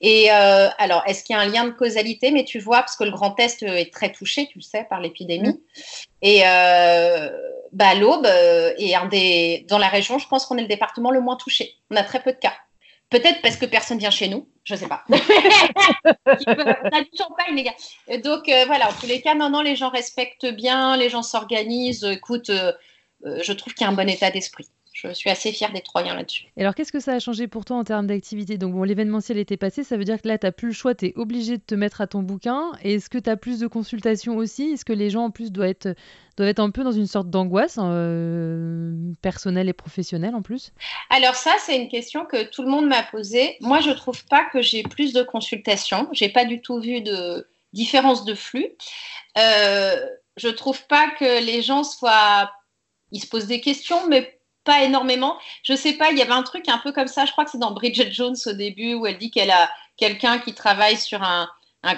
Et 0.00 0.30
euh, 0.30 0.68
alors, 0.78 1.02
est-ce 1.06 1.24
qu'il 1.24 1.34
y 1.34 1.38
a 1.38 1.42
un 1.42 1.48
lien 1.48 1.64
de 1.64 1.72
causalité? 1.72 2.30
Mais 2.30 2.44
tu 2.44 2.60
vois, 2.60 2.78
parce 2.78 2.94
que 2.96 3.02
le 3.02 3.10
Grand 3.10 3.38
Est 3.40 3.64
est 3.64 3.92
très 3.92 4.12
touché, 4.12 4.46
tu 4.46 4.58
le 4.58 4.62
sais, 4.62 4.86
par 4.88 5.00
l'épidémie. 5.00 5.48
Mm. 5.48 5.58
Et 6.22 6.42
euh, 6.46 7.30
bah, 7.72 7.94
l'Aube 7.94 8.26
euh, 8.26 8.72
est 8.78 8.94
un 8.94 9.06
des. 9.06 9.66
Dans 9.68 9.78
la 9.78 9.88
région, 9.88 10.18
je 10.18 10.28
pense 10.28 10.46
qu'on 10.46 10.58
est 10.58 10.62
le 10.62 10.68
département 10.68 11.10
le 11.10 11.20
moins 11.20 11.36
touché. 11.36 11.74
On 11.90 11.96
a 11.96 12.04
très 12.04 12.22
peu 12.22 12.32
de 12.32 12.38
cas. 12.38 12.54
Peut-être 13.10 13.42
parce 13.42 13.56
que 13.56 13.66
personne 13.66 13.98
vient 13.98 14.10
chez 14.10 14.28
nous, 14.28 14.46
je 14.64 14.74
sais 14.76 14.88
pas. 14.88 15.04
on 15.08 15.14
a 15.14 15.16
du 17.02 17.10
champagne, 17.18 17.54
les 17.54 17.64
gars. 17.64 18.18
Donc 18.18 18.48
euh, 18.48 18.64
voilà, 18.66 18.88
en 18.88 18.92
tous 18.92 19.06
les 19.06 19.20
cas, 19.20 19.34
non, 19.34 19.60
les 19.60 19.76
gens 19.76 19.90
respectent 19.90 20.46
bien, 20.46 20.96
les 20.96 21.10
gens 21.10 21.22
s'organisent. 21.22 22.04
Écoute, 22.04 22.50
euh, 22.50 22.72
euh, 23.26 23.40
je 23.42 23.52
trouve 23.52 23.74
qu'il 23.74 23.84
y 23.84 23.88
a 23.88 23.90
un 23.90 23.96
bon 23.96 24.08
état 24.08 24.30
d'esprit. 24.30 24.68
Je 24.92 25.12
suis 25.12 25.30
assez 25.30 25.52
fière 25.52 25.72
des 25.72 25.80
Troyens 25.80 26.14
là-dessus. 26.14 26.44
Et 26.56 26.60
alors, 26.60 26.74
qu'est-ce 26.74 26.92
que 26.92 27.00
ça 27.00 27.12
a 27.12 27.18
changé 27.18 27.48
pour 27.48 27.64
toi 27.64 27.76
en 27.78 27.84
termes 27.84 28.06
d'activité? 28.06 28.58
Donc, 28.58 28.74
bon, 28.74 28.82
l'événementiel 28.82 29.38
était 29.38 29.56
passé, 29.56 29.84
ça 29.84 29.96
veut 29.96 30.04
dire 30.04 30.20
que 30.20 30.28
là, 30.28 30.38
tu 30.38 30.46
n'as 30.46 30.52
plus 30.52 30.68
le 30.68 30.74
choix, 30.74 30.94
tu 30.94 31.06
es 31.06 31.12
obligé 31.16 31.56
de 31.56 31.62
te 31.62 31.74
mettre 31.74 32.00
à 32.00 32.06
ton 32.06 32.22
bouquin. 32.22 32.72
Et 32.82 32.94
est-ce 32.94 33.08
que 33.08 33.18
tu 33.18 33.30
as 33.30 33.36
plus 33.36 33.58
de 33.58 33.66
consultations 33.66 34.36
aussi? 34.36 34.72
Est-ce 34.72 34.84
que 34.84 34.92
les 34.92 35.08
gens, 35.08 35.24
en 35.24 35.30
plus, 35.30 35.50
doivent 35.50 35.70
être, 35.70 35.94
doivent 36.36 36.50
être 36.50 36.60
un 36.60 36.70
peu 36.70 36.84
dans 36.84 36.92
une 36.92 37.06
sorte 37.06 37.30
d'angoisse 37.30 37.78
euh, 37.80 38.92
personnelle 39.22 39.68
et 39.68 39.72
professionnelle 39.72 40.34
en 40.34 40.42
plus? 40.42 40.72
Alors, 41.10 41.34
ça, 41.34 41.54
c'est 41.58 41.76
une 41.76 41.88
question 41.88 42.26
que 42.26 42.44
tout 42.44 42.62
le 42.62 42.68
monde 42.68 42.86
m'a 42.86 43.02
posée. 43.02 43.56
Moi, 43.60 43.80
je 43.80 43.90
trouve 43.90 44.24
pas 44.26 44.44
que 44.44 44.60
j'ai 44.60 44.82
plus 44.82 45.12
de 45.12 45.22
consultations. 45.22 46.08
J'ai 46.12 46.28
pas 46.28 46.44
du 46.44 46.60
tout 46.60 46.80
vu 46.80 47.00
de 47.00 47.48
différence 47.72 48.24
de 48.24 48.34
flux. 48.34 48.68
Euh, 49.38 49.96
je 50.36 50.48
trouve 50.48 50.86
pas 50.86 51.10
que 51.18 51.44
les 51.44 51.62
gens 51.62 51.82
soient. 51.84 52.52
Ils 53.10 53.20
se 53.20 53.26
posent 53.26 53.46
des 53.46 53.60
questions, 53.60 54.06
mais 54.08 54.38
pas 54.64 54.82
énormément. 54.84 55.38
Je 55.62 55.74
sais 55.74 55.94
pas, 55.94 56.10
il 56.10 56.18
y 56.18 56.22
avait 56.22 56.32
un 56.32 56.42
truc 56.42 56.68
un 56.68 56.78
peu 56.78 56.92
comme 56.92 57.08
ça, 57.08 57.24
je 57.24 57.32
crois 57.32 57.44
que 57.44 57.50
c'est 57.50 57.58
dans 57.58 57.72
Bridget 57.72 58.10
Jones 58.12 58.36
au 58.46 58.52
début, 58.52 58.94
où 58.94 59.06
elle 59.06 59.18
dit 59.18 59.30
qu'elle 59.30 59.50
a 59.50 59.70
quelqu'un 59.96 60.38
qui 60.38 60.54
travaille 60.54 60.96
sur 60.96 61.22
un, 61.22 61.48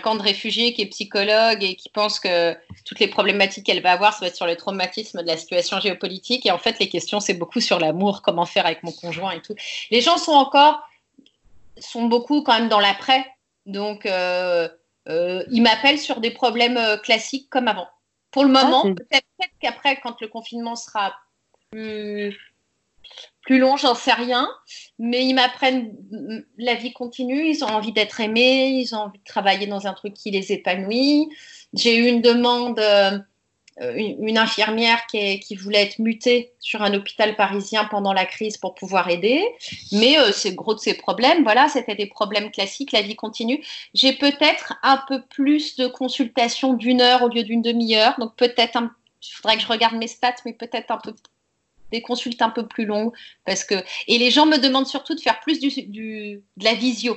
camp 0.02 0.14
de 0.14 0.22
réfugiés, 0.22 0.72
qui 0.72 0.80
est 0.82 0.86
psychologue 0.86 1.62
et 1.62 1.74
qui 1.74 1.90
pense 1.90 2.18
que 2.18 2.56
toutes 2.86 3.00
les 3.00 3.08
problématiques 3.08 3.66
qu'elle 3.66 3.82
va 3.82 3.92
avoir, 3.92 4.14
ça 4.14 4.20
va 4.20 4.28
être 4.28 4.36
sur 4.36 4.46
le 4.46 4.56
traumatisme 4.56 5.20
de 5.20 5.26
la 5.26 5.36
situation 5.36 5.78
géopolitique. 5.78 6.46
Et 6.46 6.50
en 6.50 6.58
fait, 6.58 6.78
les 6.78 6.88
questions, 6.88 7.20
c'est 7.20 7.34
beaucoup 7.34 7.60
sur 7.60 7.78
l'amour, 7.78 8.22
comment 8.22 8.46
faire 8.46 8.64
avec 8.64 8.82
mon 8.82 8.92
conjoint 8.92 9.32
et 9.32 9.42
tout. 9.42 9.54
Les 9.90 10.00
gens 10.00 10.16
sont 10.16 10.32
encore, 10.32 10.88
sont 11.78 12.04
beaucoup 12.04 12.42
quand 12.42 12.58
même 12.58 12.70
dans 12.70 12.80
l'après. 12.80 13.26
Donc, 13.66 14.06
euh, 14.06 14.68
euh, 15.08 15.44
ils 15.50 15.62
m'appellent 15.62 15.98
sur 15.98 16.20
des 16.20 16.30
problèmes 16.30 16.78
euh, 16.78 16.96
classiques 16.96 17.50
comme 17.50 17.68
avant. 17.68 17.88
Pour 18.30 18.44
le 18.44 18.56
ah, 18.56 18.64
moment, 18.64 18.94
peut-être 18.94 19.52
qu'après, 19.60 20.00
quand 20.00 20.20
le 20.20 20.28
confinement 20.28 20.76
sera 20.76 21.14
plus 21.70 22.53
plus 23.44 23.58
long, 23.58 23.76
j'en 23.76 23.94
sais 23.94 24.12
rien, 24.12 24.48
mais 24.98 25.24
ils 25.24 25.34
m'apprennent 25.34 25.94
la 26.56 26.74
vie 26.74 26.92
continue, 26.92 27.48
ils 27.48 27.62
ont 27.62 27.68
envie 27.68 27.92
d'être 27.92 28.20
aimés, 28.20 28.68
ils 28.68 28.94
ont 28.94 29.00
envie 29.00 29.18
de 29.18 29.24
travailler 29.24 29.66
dans 29.66 29.86
un 29.86 29.92
truc 29.92 30.14
qui 30.14 30.30
les 30.30 30.52
épanouit. 30.52 31.28
J'ai 31.74 31.96
eu 31.96 32.06
une 32.06 32.22
demande, 32.22 32.80
euh, 32.80 33.18
une, 33.96 34.38
infirmière 34.38 35.06
qui, 35.06 35.56
voulait 35.56 35.82
être 35.82 35.98
mutée 35.98 36.52
sur 36.58 36.82
un 36.82 36.94
hôpital 36.94 37.36
parisien 37.36 37.84
pendant 37.84 38.12
la 38.12 38.24
crise 38.24 38.56
pour 38.56 38.74
pouvoir 38.74 39.10
aider, 39.10 39.44
mais 39.92 40.18
euh, 40.18 40.32
c'est 40.32 40.54
gros 40.54 40.74
de 40.74 40.80
ses 40.80 40.94
problèmes, 40.94 41.42
voilà, 41.42 41.68
c'était 41.68 41.96
des 41.96 42.06
problèmes 42.06 42.50
classiques, 42.50 42.92
la 42.92 43.02
vie 43.02 43.16
continue. 43.16 43.62
J'ai 43.92 44.14
peut-être 44.14 44.74
un 44.82 45.02
peu 45.08 45.20
plus 45.22 45.76
de 45.76 45.86
consultations 45.86 46.72
d'une 46.72 47.02
heure 47.02 47.22
au 47.22 47.28
lieu 47.28 47.42
d'une 47.42 47.62
demi-heure, 47.62 48.14
donc 48.18 48.36
peut-être 48.36 48.78
il 49.22 49.32
faudrait 49.32 49.56
que 49.56 49.62
je 49.62 49.68
regarde 49.68 49.96
mes 49.96 50.08
stats, 50.08 50.36
mais 50.46 50.52
peut-être 50.52 50.90
un 50.90 50.98
peu 50.98 51.12
des 51.94 52.02
consultes 52.02 52.42
un 52.42 52.50
peu 52.50 52.66
plus 52.66 52.84
longues. 52.84 53.12
Parce 53.44 53.64
que... 53.64 53.74
Et 54.08 54.18
les 54.18 54.30
gens 54.30 54.46
me 54.46 54.58
demandent 54.58 54.86
surtout 54.86 55.14
de 55.14 55.20
faire 55.20 55.40
plus 55.40 55.60
du, 55.60 55.68
du 55.86 56.42
de 56.56 56.64
la 56.64 56.74
visio. 56.74 57.16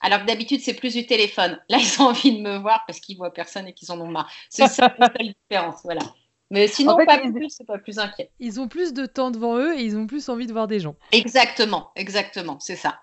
Alors 0.00 0.20
que 0.20 0.26
d'habitude, 0.26 0.60
c'est 0.60 0.74
plus 0.74 0.94
du 0.94 1.06
téléphone. 1.06 1.60
Là, 1.68 1.78
ils 1.78 2.00
ont 2.00 2.06
envie 2.08 2.36
de 2.36 2.42
me 2.42 2.58
voir 2.58 2.84
parce 2.86 3.00
qu'ils 3.00 3.16
voient 3.16 3.32
personne 3.32 3.68
et 3.68 3.72
qu'ils 3.72 3.92
en 3.92 4.00
ont 4.00 4.08
marre. 4.08 4.30
C'est 4.48 4.66
ça 4.66 4.94
la 4.98 5.12
seule 5.16 5.34
différence. 5.50 5.80
Voilà. 5.84 6.02
Mais 6.50 6.66
sinon, 6.66 6.96
pas 7.06 7.18
plus, 7.18 7.50
c'est 7.50 7.66
pas 7.66 7.78
plus 7.78 7.98
inquiet. 7.98 8.30
Ils 8.40 8.60
ont 8.60 8.66
plus 8.66 8.92
de 8.92 9.06
temps 9.06 9.30
devant 9.30 9.56
eux 9.56 9.78
et 9.78 9.82
ils 9.82 9.96
ont 9.96 10.06
plus 10.06 10.28
envie 10.28 10.46
de 10.46 10.52
voir 10.52 10.66
des 10.66 10.80
gens. 10.80 10.96
Exactement, 11.12 11.92
exactement, 11.94 12.58
c'est 12.58 12.76
ça. 12.76 13.00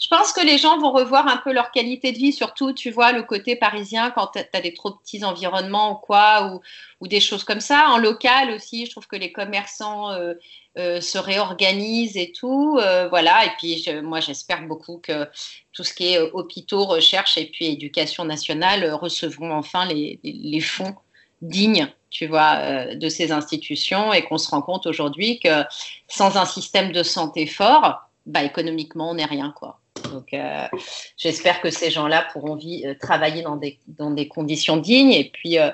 Je 0.00 0.08
pense 0.08 0.32
que 0.32 0.44
les 0.44 0.58
gens 0.58 0.78
vont 0.78 0.90
revoir 0.90 1.28
un 1.28 1.36
peu 1.36 1.52
leur 1.52 1.70
qualité 1.70 2.12
de 2.12 2.18
vie, 2.18 2.32
surtout, 2.32 2.72
tu 2.72 2.90
vois, 2.90 3.12
le 3.12 3.22
côté 3.22 3.56
parisien, 3.56 4.10
quand 4.10 4.28
tu 4.28 4.40
as 4.52 4.60
des 4.60 4.74
trop 4.74 4.92
petits 4.92 5.24
environnements 5.24 5.92
ou 5.92 5.94
quoi, 5.96 6.60
ou, 7.00 7.08
des 7.08 7.20
choses 7.20 7.44
comme 7.44 7.60
ça. 7.60 7.88
En 7.90 7.98
local 7.98 8.50
aussi, 8.50 8.86
je 8.86 8.90
trouve 8.92 9.06
que 9.06 9.16
les 9.16 9.32
commerçants 9.32 10.10
euh, 10.12 10.34
euh, 10.78 11.00
se 11.00 11.18
réorganisent 11.18 12.16
et 12.16 12.32
tout. 12.32 12.78
Euh, 12.80 13.08
voilà, 13.08 13.44
et 13.44 13.50
puis 13.58 13.84
moi, 14.02 14.20
j'espère 14.20 14.66
beaucoup 14.66 14.98
que 14.98 15.28
tout 15.72 15.84
ce 15.84 15.92
qui 15.94 16.12
est 16.12 16.18
hôpitaux, 16.18 16.84
recherche 16.84 17.38
et 17.38 17.46
puis 17.46 17.66
éducation 17.66 18.24
nationale 18.24 18.92
recevront 18.94 19.52
enfin 19.52 19.86
les, 19.86 20.60
fonds 20.60 20.94
dignes 21.42 21.92
tu 22.10 22.26
vois, 22.26 22.94
de 22.94 23.08
ces 23.08 23.32
institutions 23.32 24.12
et 24.12 24.22
qu'on 24.22 24.36
se 24.36 24.50
rend 24.50 24.62
compte 24.62 24.86
aujourd'hui 24.86 25.40
que 25.40 25.64
sans 26.08 26.36
un 26.36 26.44
système 26.44 26.92
de 26.92 27.02
santé 27.02 27.46
fort, 27.46 28.02
bah, 28.26 28.44
économiquement, 28.44 29.10
on 29.10 29.14
n'est 29.14 29.24
rien, 29.24 29.52
quoi. 29.56 29.81
Donc, 30.10 30.34
euh, 30.34 30.66
j'espère 31.16 31.60
que 31.60 31.70
ces 31.70 31.90
gens-là 31.90 32.26
pourront 32.32 32.58
euh, 32.58 32.94
travailler 33.00 33.42
dans 33.42 33.56
des, 33.56 33.78
dans 33.86 34.10
des 34.10 34.28
conditions 34.28 34.76
dignes. 34.76 35.12
Et 35.12 35.30
puis, 35.32 35.58
euh, 35.58 35.70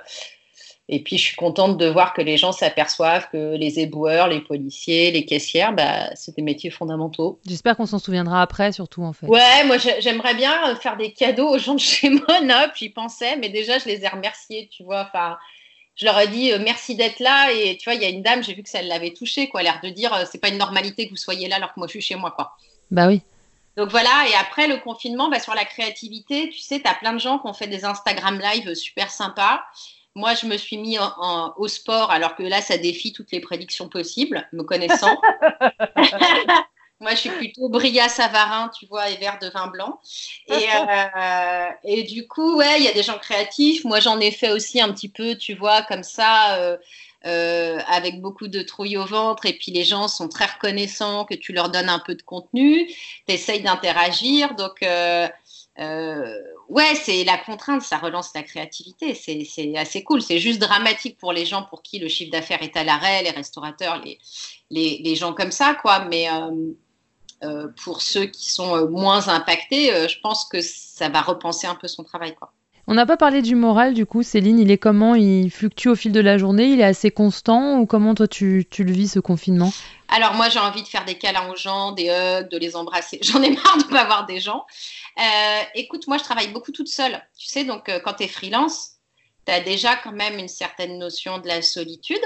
et 0.88 1.02
puis, 1.02 1.18
je 1.18 1.23
suis 1.23 1.37
contente 1.37 1.76
de 1.76 1.87
voir 1.87 2.14
que 2.14 2.23
les 2.23 2.38
gens 2.38 2.52
s'aperçoivent 2.52 3.28
que 3.30 3.56
les 3.56 3.78
éboueurs, 3.78 4.28
les 4.28 4.40
policiers, 4.40 5.11
les 5.11 5.26
caissières, 5.26 5.75
bah, 5.75 6.14
c'est 6.14 6.35
des 6.35 6.42
métiers 6.42 6.70
fondamentaux. 6.70 7.38
J'espère 7.47 7.76
qu'on 7.76 7.87
s'en 7.87 7.99
souviendra 7.99 8.40
après, 8.40 8.73
surtout, 8.73 9.02
en 9.02 9.12
fait. 9.12 9.26
Ouais, 9.26 9.64
moi, 9.66 9.76
j'aimerais 9.76 10.35
bien 10.35 10.75
faire 10.76 10.97
des 10.97 11.12
cadeaux 11.12 11.50
aux 11.50 11.58
gens 11.58 11.75
de 11.75 11.80
chez 11.80 12.08
Monop. 12.08 12.73
J'y 12.76 12.88
pensais, 12.88 13.37
mais 13.37 13.50
déjà, 13.50 13.78
je 13.78 13.85
les 13.85 14.02
ai 14.02 14.08
remerciés, 14.08 14.68
tu 14.73 14.82
vois. 14.82 15.06
Enfin, 15.12 15.37
je 15.94 16.06
leur 16.06 16.18
ai 16.18 16.28
dit 16.28 16.52
merci 16.64 16.94
d'être 16.94 17.20
là. 17.20 17.52
Et 17.52 17.76
tu 17.76 17.90
vois, 17.90 17.94
il 17.94 18.00
y 18.00 18.06
a 18.06 18.08
une 18.08 18.23
dame, 18.23 18.42
j'ai 18.42 18.54
vu 18.54 18.62
que 18.62 18.70
ça 18.70 18.80
l'avait 18.80 19.12
touchée, 19.12 19.49
quoi. 19.49 19.62
L'air 19.62 19.80
de 19.85 19.90
dire, 19.90 20.26
c'est 20.30 20.40
pas 20.40 20.49
une 20.49 20.58
normalité 20.58 21.04
que 21.04 21.11
vous 21.11 21.16
soyez 21.16 21.49
là 21.49 21.56
alors 21.56 21.75
que 21.75 21.80
moi, 21.80 21.87
je 21.87 21.92
suis 21.92 22.00
chez 22.00 22.16
moi, 22.16 22.30
quoi. 22.30 22.52
Bah 22.90 23.08
oui. 23.08 23.20
Donc 23.78 23.90
voilà, 23.90 24.26
et 24.28 24.35
après 24.35 24.66
le 24.66 24.78
confinement, 24.78 25.30
bah, 25.30 25.38
sur 25.38 25.54
la 25.54 25.64
créativité, 25.64 26.49
tu 26.49 26.58
sais, 26.58 26.80
tu 26.80 26.88
as 26.88 26.94
plein 26.94 27.12
de 27.12 27.20
gens 27.20 27.38
qui 27.38 27.47
ont 27.47 27.52
fait 27.52 27.68
des 27.68 27.85
Instagram 27.85 28.40
live 28.40 28.75
super 28.75 29.08
sympas. 29.08 29.62
Moi, 30.16 30.35
je 30.35 30.47
me 30.47 30.56
suis 30.56 30.76
mis 30.78 30.99
au 31.56 31.68
sport, 31.68 32.11
alors 32.11 32.35
que 32.35 32.42
là, 32.42 32.61
ça 32.61 32.76
défie 32.76 33.12
toutes 33.12 33.30
les 33.30 33.38
prédictions 33.38 33.88
possibles, 33.88 34.49
me 34.52 34.64
connaissant. 34.64 35.16
Moi, 37.00 37.12
je 37.12 37.21
suis 37.21 37.31
plutôt 37.31 37.69
Bria 37.69 38.09
Savarin, 38.09 38.71
tu 38.76 38.87
vois, 38.87 39.09
et 39.09 39.17
verre 39.19 39.38
de 39.40 39.49
vin 39.50 39.69
blanc. 39.69 40.00
Et, 40.49 40.52
euh, 41.17 41.67
et 41.85 42.02
du 42.02 42.26
coup, 42.26 42.57
ouais, 42.57 42.78
il 42.78 42.85
y 42.85 42.88
a 42.88 42.93
des 42.93 43.05
gens 43.05 43.19
créatifs. 43.19 43.85
Moi, 43.85 44.00
j'en 44.00 44.19
ai 44.19 44.33
fait 44.33 44.50
aussi 44.50 44.81
un 44.81 44.93
petit 44.93 45.09
peu, 45.09 45.37
tu 45.37 45.55
vois, 45.55 45.83
comme 45.83 46.02
ça. 46.02 46.57
Euh, 46.57 46.76
euh, 47.26 47.81
avec 47.88 48.21
beaucoup 48.21 48.47
de 48.47 48.62
trouille 48.62 48.97
au 48.97 49.05
ventre, 49.05 49.45
et 49.45 49.52
puis 49.52 49.73
les 49.73 49.83
gens 49.83 50.07
sont 50.07 50.28
très 50.28 50.47
reconnaissants 50.47 51.25
que 51.25 51.35
tu 51.35 51.52
leur 51.52 51.69
donnes 51.69 51.88
un 51.88 51.99
peu 51.99 52.14
de 52.14 52.23
contenu, 52.23 52.87
tu 52.87 53.35
essayes 53.35 53.61
d'interagir. 53.61 54.55
Donc, 54.55 54.78
ouais, 54.81 56.95
c'est 56.95 57.25
la 57.25 57.38
contrainte, 57.38 57.83
ça 57.83 57.99
relance 57.99 58.31
la 58.37 58.45
créativité, 58.45 59.14
c'est 59.14 59.76
assez 59.76 60.05
cool. 60.05 60.23
C'est 60.23 60.38
juste 60.38 60.61
dramatique 60.61 61.19
pour 61.19 61.33
les 61.33 61.45
gens 61.45 61.64
pour 61.64 61.83
qui 61.83 61.99
le 61.99 62.09
chiffre 62.09 62.31
d'affaires 62.31 62.62
est 62.62 62.76
à 62.76 62.85
l'arrêt, 62.85 63.25
les 63.25 63.31
restaurateurs, 63.31 64.00
les, 64.05 64.19
les, 64.71 65.00
les, 65.02 65.17
gens 65.17 65.33
comme 65.33 65.52
ça, 65.52 65.75
quoi. 65.75 66.05
Mais 66.05 66.28
pour 67.83 68.02
ceux 68.02 68.26
qui 68.26 68.50
sont 68.50 68.88
moins 68.88 69.28
impactés, 69.28 70.09
je 70.09 70.21
pense 70.21 70.45
que 70.45 70.61
ça 70.61 71.09
va 71.09 71.21
repenser 71.21 71.66
un 71.66 71.75
peu 71.75 71.88
son 71.88 72.04
travail, 72.04 72.35
quoi. 72.35 72.52
On 72.90 72.95
n'a 72.95 73.04
pas 73.04 73.18
parlé 73.18 73.42
du 73.42 73.54
moral, 73.54 73.92
du 73.92 74.07
coup, 74.07 74.23
Céline, 74.23 74.59
il 74.59 74.71
est 74.71 74.78
comment? 74.78 75.14
Il 75.14 75.50
fluctue 75.50 75.88
au 75.88 75.95
fil 75.95 76.11
de 76.11 76.21
la 76.21 76.38
journée? 76.38 76.68
Il 76.68 76.80
est 76.80 76.85
assez 76.85 77.11
constant? 77.11 77.80
Ou 77.80 77.85
comment 77.85 78.14
toi 78.14 78.26
tu, 78.26 78.66
le 78.78 78.92
vis 78.92 79.09
ce 79.12 79.21
confinement? 79.21 79.71
Alors 80.09 80.33
moi 80.33 80.49
j'ai 80.49 80.59
envie 80.59 80.83
de 80.83 80.88
faire 80.88 81.04
des 81.04 81.18
câlins 81.18 81.50
aux 81.50 81.57
gens, 81.57 81.92
des 81.92 82.07
hugs, 82.07 82.49
de 82.49 82.57
les 82.57 82.76
embrasser. 82.76 83.18
J'en 83.23 83.42
ai 83.42 83.50
marre 83.50 83.76
de 83.76 83.83
ne 83.83 83.90
pas 83.90 84.07
voir 84.07 84.25
des 84.25 84.40
gens. 84.40 84.64
Euh, 85.18 85.61
écoute, 85.75 86.07
moi 86.09 86.16
je 86.16 86.25
travaille 86.25 86.49
beaucoup 86.49 86.73
toute 86.73 86.88
seule. 86.88 87.23
Tu 87.38 87.47
sais, 87.47 87.64
donc 87.64 87.90
euh, 87.90 88.00
quand 88.02 88.14
tu 88.14 88.25
es 88.25 88.26
freelance, 88.26 88.92
tu 89.49 89.55
as 89.55 89.61
déjà 89.61 89.97
quand 89.97 90.12
même 90.12 90.38
une 90.38 90.49
certaine 90.49 90.99
notion 90.99 91.38
de 91.38 91.49
la 91.49 91.62
solitude. 91.62 92.21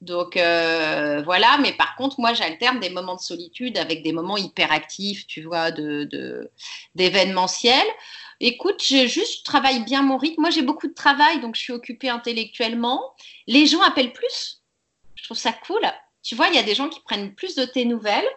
Donc 0.00 0.36
euh, 0.36 1.20
voilà, 1.24 1.58
mais 1.58 1.72
par 1.72 1.96
contre, 1.96 2.20
moi 2.20 2.32
j'alterne 2.32 2.80
des 2.80 2.90
moments 2.90 3.16
de 3.16 3.20
solitude 3.20 3.76
avec 3.76 4.02
des 4.02 4.12
moments 4.12 4.36
hyperactifs, 4.36 5.26
tu 5.26 5.42
vois, 5.42 5.70
d'événementiel. 6.94 7.84
De, 7.86 7.92
Écoute, 8.42 8.82
je 8.82 9.06
juste 9.06 9.44
travaille 9.44 9.84
bien 9.84 10.02
mon 10.02 10.16
rythme. 10.16 10.40
Moi, 10.40 10.48
j'ai 10.48 10.62
beaucoup 10.62 10.86
de 10.86 10.94
travail, 10.94 11.40
donc 11.40 11.56
je 11.56 11.60
suis 11.60 11.74
occupée 11.74 12.08
intellectuellement. 12.08 13.14
Les 13.46 13.66
gens 13.66 13.82
appellent 13.82 14.14
plus. 14.14 14.62
Je 15.14 15.24
trouve 15.24 15.36
ça 15.36 15.52
cool. 15.52 15.82
Tu 16.22 16.34
vois, 16.34 16.48
il 16.48 16.54
y 16.54 16.58
a 16.58 16.62
des 16.62 16.74
gens 16.74 16.88
qui 16.88 17.00
prennent 17.00 17.34
plus 17.34 17.54
de 17.54 17.66
tes 17.66 17.84
nouvelles. 17.84 18.28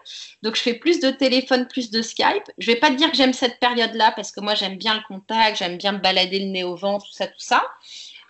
Donc, 0.42 0.56
je 0.56 0.62
fais 0.62 0.74
plus 0.74 1.00
de 1.00 1.10
téléphone, 1.10 1.70
plus 1.70 1.90
de 1.90 2.02
Skype. 2.02 2.52
Je 2.58 2.68
vais 2.68 2.80
pas 2.80 2.90
te 2.90 2.96
dire 2.96 3.12
que 3.12 3.16
j'aime 3.16 3.32
cette 3.32 3.60
période-là 3.60 4.12
parce 4.13 4.34
que 4.34 4.42
moi, 4.42 4.56
j'aime 4.56 4.78
bien 4.78 4.94
le 4.94 5.02
contact, 5.08 5.58
j'aime 5.58 5.78
bien 5.78 5.94
me 5.94 6.00
balader 6.00 6.40
le 6.40 6.48
nez 6.48 6.66
au 6.66 6.75
vent, 6.75 7.00
tout 7.00 7.12
ça, 7.12 7.28
tout 7.28 7.34
ça. 7.38 7.66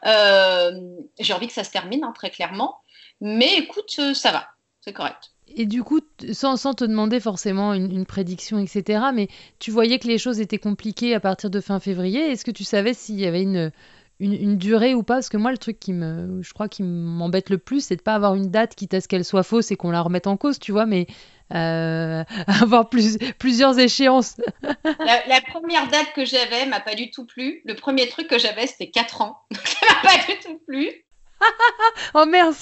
Euh, 0.06 0.72
j'ai 1.20 1.34
envie 1.34 1.48
que 1.48 1.54
ça 1.54 1.64
se 1.64 1.72
termine, 1.72 2.04
hein, 2.04 2.14
très 2.16 2.30
clairement. 2.30 2.78
Mais 3.22 3.58
écoute, 3.58 3.96
euh, 4.00 4.14
ça 4.14 4.32
va. 4.32 4.48
C'est 4.82 4.94
correct. 4.94 5.32
Et 5.56 5.66
du 5.66 5.84
coup, 5.84 6.02
sans, 6.32 6.58
te 6.74 6.84
demander 6.84 7.20
forcément 7.20 7.74
une, 7.74 8.06
prédiction, 8.06 8.60
etc., 8.60 9.06
mais 9.14 9.28
tu 9.60 9.72
voyais 9.72 10.00
que 10.00 10.08
les 10.08 10.18
choses 10.18 10.40
étaient 10.40 10.58
compliquées 10.58 11.14
à 11.14 11.20
partir 11.20 11.50
de 11.50 11.60
fin 11.60 11.80
février. 11.80 12.32
Est-ce 12.32 12.44
que 12.44 12.52
tu 12.52 12.64
savais 12.64 12.94
s'il 12.94 13.20
y 13.20 13.26
avait 13.26 13.44
une, 13.44 13.72
une, 14.20 14.58
durée 14.58 14.94
ou 14.94 15.04
pas? 15.04 15.16
Parce 15.16 15.30
que 15.30 15.38
moi, 15.38 15.52
le 15.52 15.58
truc 15.58 15.80
qui 15.80 15.94
me, 15.94 16.42
je 16.42 16.54
crois, 16.54 16.70
qui 16.70 16.82
m'embête 16.82 17.50
le 17.50 17.58
plus, 17.58 17.86
c'est 17.86 17.96
de 17.96 18.02
pas 18.02 18.16
avoir 18.16 18.36
une 18.36 18.50
date, 18.50 18.76
quitte 18.76 18.94
à 18.94 19.02
ce 19.02 19.08
qu'elle 19.08 19.26
soit 19.26 19.44
fausse 19.44 19.72
et 19.72 19.76
qu'on 19.76 19.92
la 19.92 20.02
remette 20.02 20.28
en 20.28 20.38
cause, 20.38 20.60
tu 20.60 20.72
vois, 20.72 20.86
mais 20.86 21.08
euh, 21.54 22.24
avoir 22.62 22.90
plus, 22.90 23.18
plusieurs 23.40 23.78
échéances. 23.80 24.38
la, 25.00 25.42
première 25.42 25.88
date 25.88 26.14
que 26.14 26.26
j'avais 26.26 26.66
m'a 26.66 26.80
pas 26.80 26.96
du 26.96 27.12
tout 27.12 27.26
plu. 27.26 27.62
Le 27.66 27.76
premier 27.76 28.08
truc 28.10 28.28
que 28.28 28.40
j'avais, 28.40 28.68
c'était 28.68 28.90
4 28.90 29.22
ans. 29.22 29.38
Donc 29.52 29.68
ça 29.68 29.86
m'a 29.88 30.10
pas 30.10 30.18
du 30.26 30.40
tout 30.40 30.60
plu. 30.68 30.92
oh 32.14 32.26
merde 32.26 32.56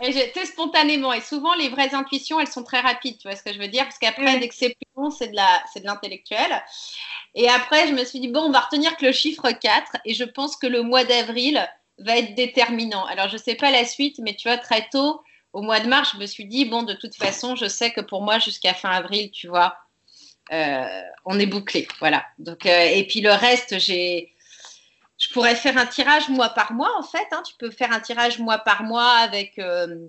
Et 0.00 0.12
j'étais 0.12 0.46
spontanément. 0.46 1.12
Et 1.12 1.20
souvent, 1.20 1.54
les 1.54 1.68
vraies 1.68 1.94
intuitions, 1.94 2.40
elles 2.40 2.48
sont 2.48 2.64
très 2.64 2.80
rapides. 2.80 3.18
Tu 3.18 3.28
vois 3.28 3.36
ce 3.36 3.42
que 3.42 3.52
je 3.52 3.58
veux 3.58 3.68
dire? 3.68 3.84
Parce 3.84 3.98
qu'après, 3.98 4.38
dès 4.38 4.48
que 4.48 4.54
c'est 4.54 4.70
plus 4.70 4.88
long, 4.96 5.10
c'est 5.10 5.28
de 5.28 5.84
l'intellectuel. 5.84 6.62
Et 7.34 7.48
après, 7.48 7.86
je 7.88 7.92
me 7.92 8.04
suis 8.04 8.20
dit, 8.20 8.28
bon, 8.28 8.40
on 8.40 8.50
va 8.50 8.60
retenir 8.60 8.96
que 8.96 9.04
le 9.04 9.12
chiffre 9.12 9.50
4. 9.50 9.98
Et 10.06 10.14
je 10.14 10.24
pense 10.24 10.56
que 10.56 10.66
le 10.66 10.82
mois 10.82 11.04
d'avril 11.04 11.68
va 11.98 12.16
être 12.16 12.34
déterminant. 12.34 13.04
Alors, 13.04 13.28
je 13.28 13.34
ne 13.34 13.42
sais 13.42 13.54
pas 13.54 13.70
la 13.70 13.84
suite, 13.84 14.18
mais 14.20 14.34
tu 14.34 14.48
vois, 14.48 14.56
très 14.56 14.88
tôt, 14.88 15.20
au 15.58 15.62
mois 15.62 15.80
de 15.80 15.88
mars, 15.88 16.12
je 16.14 16.20
me 16.20 16.26
suis 16.26 16.44
dit, 16.44 16.66
bon, 16.66 16.84
de 16.84 16.94
toute 16.94 17.16
façon, 17.16 17.56
je 17.56 17.66
sais 17.66 17.90
que 17.90 18.00
pour 18.00 18.22
moi, 18.22 18.38
jusqu'à 18.38 18.74
fin 18.74 18.90
avril, 18.90 19.32
tu 19.32 19.48
vois, 19.48 19.76
euh, 20.52 21.02
on 21.24 21.36
est 21.40 21.46
bouclé. 21.46 21.88
Voilà. 21.98 22.24
Donc, 22.38 22.64
euh, 22.64 22.84
et 22.84 23.04
puis 23.08 23.20
le 23.20 23.32
reste, 23.32 23.78
j'ai 23.80 24.32
je 25.18 25.32
pourrais 25.32 25.56
faire 25.56 25.76
un 25.76 25.86
tirage 25.86 26.28
mois 26.28 26.50
par 26.50 26.72
mois, 26.72 26.96
en 26.96 27.02
fait. 27.02 27.26
Hein. 27.32 27.42
Tu 27.44 27.54
peux 27.58 27.72
faire 27.72 27.90
un 27.90 27.98
tirage 27.98 28.38
mois 28.38 28.58
par 28.58 28.84
mois 28.84 29.10
avec 29.14 29.58
euh, 29.58 30.06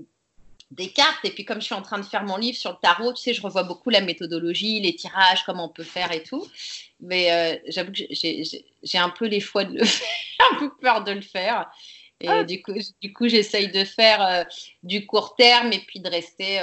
des 0.70 0.92
cartes. 0.92 1.26
Et 1.26 1.32
puis, 1.32 1.46
comme 1.46 1.62
je 1.62 1.66
suis 1.66 1.74
en 1.74 1.82
train 1.82 1.98
de 1.98 2.06
faire 2.06 2.24
mon 2.24 2.38
livre 2.38 2.58
sur 2.60 2.70
le 2.70 2.78
tarot, 2.80 3.12
tu 3.14 3.24
sais, 3.24 3.34
je 3.34 3.42
revois 3.42 3.64
beaucoup 3.64 3.90
la 3.90 4.02
méthodologie, 4.02 4.80
les 4.82 4.96
tirages, 4.96 5.44
comment 5.48 5.66
on 5.66 5.70
peut 5.70 5.82
faire 5.82 6.12
et 6.12 6.22
tout. 6.22 6.48
Mais 7.00 7.60
j'avoue 7.70 7.92
que 7.92 8.04
j'ai 8.12 8.98
un 9.00 9.10
peu 9.10 9.26
les 9.26 9.42
fois 9.42 9.64
de 9.64 9.80
le 9.80 9.84
faire, 9.86 10.48
un 10.54 10.60
peu 10.60 10.70
peur 10.80 11.04
de 11.04 11.14
le 11.14 11.22
faire. 11.22 11.72
Et 12.22 12.28
ah. 12.28 12.44
du 12.44 12.62
coup, 12.62 12.74
du 13.02 13.14
coup 13.14 13.28
j'essaye 13.28 13.72
de 13.72 13.84
faire 13.84 14.22
euh, 14.22 14.44
du 14.84 15.06
court 15.06 15.36
terme 15.36 15.72
et 15.72 15.80
puis 15.80 16.00
de 16.00 16.10
rester 16.10 16.60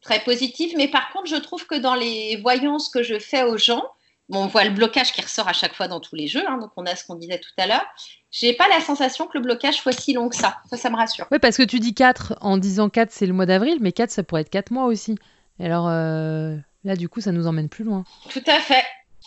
très 0.00 0.20
positif. 0.20 0.72
Mais 0.76 0.88
par 0.88 1.10
contre, 1.12 1.26
je 1.26 1.36
trouve 1.36 1.66
que 1.66 1.74
dans 1.74 1.94
les 1.94 2.36
voyances 2.36 2.88
que 2.88 3.02
je 3.02 3.18
fais 3.18 3.42
aux 3.42 3.56
gens, 3.56 3.82
on 4.30 4.46
voit 4.46 4.64
le 4.64 4.70
blocage 4.70 5.12
qui 5.12 5.22
ressort 5.22 5.48
à 5.48 5.52
chaque 5.52 5.74
fois 5.74 5.88
dans 5.88 6.00
tous 6.00 6.16
les 6.16 6.26
jeux, 6.26 6.42
hein, 6.48 6.58
donc 6.58 6.70
on 6.76 6.84
a 6.84 6.96
ce 6.96 7.04
qu'on 7.04 7.14
disait 7.14 7.38
tout 7.38 7.50
à 7.58 7.66
l'heure. 7.66 7.84
J'ai 8.30 8.52
pas 8.52 8.68
la 8.68 8.80
sensation 8.80 9.26
que 9.26 9.38
le 9.38 9.42
blocage 9.42 9.76
soit 9.76 9.92
si 9.92 10.12
long 10.12 10.28
que 10.28 10.36
ça. 10.36 10.58
Ça, 10.68 10.76
ça 10.76 10.90
me 10.90 10.96
rassure. 10.96 11.26
Oui, 11.30 11.38
parce 11.38 11.56
que 11.56 11.62
tu 11.62 11.78
dis 11.78 11.94
4 11.94 12.36
en 12.40 12.58
disant 12.58 12.88
4, 12.88 13.10
c'est 13.10 13.26
le 13.26 13.32
mois 13.32 13.46
d'avril, 13.46 13.78
mais 13.80 13.92
4, 13.92 14.10
ça 14.10 14.22
pourrait 14.22 14.42
être 14.42 14.50
4 14.50 14.72
mois 14.72 14.86
aussi. 14.86 15.16
Et 15.58 15.66
alors 15.66 15.88
euh, 15.88 16.56
là, 16.84 16.96
du 16.96 17.08
coup, 17.08 17.20
ça 17.20 17.32
nous 17.32 17.46
emmène 17.46 17.68
plus 17.68 17.84
loin. 17.84 18.04
Tout 18.28 18.42
à 18.46 18.58
fait. 18.58 18.84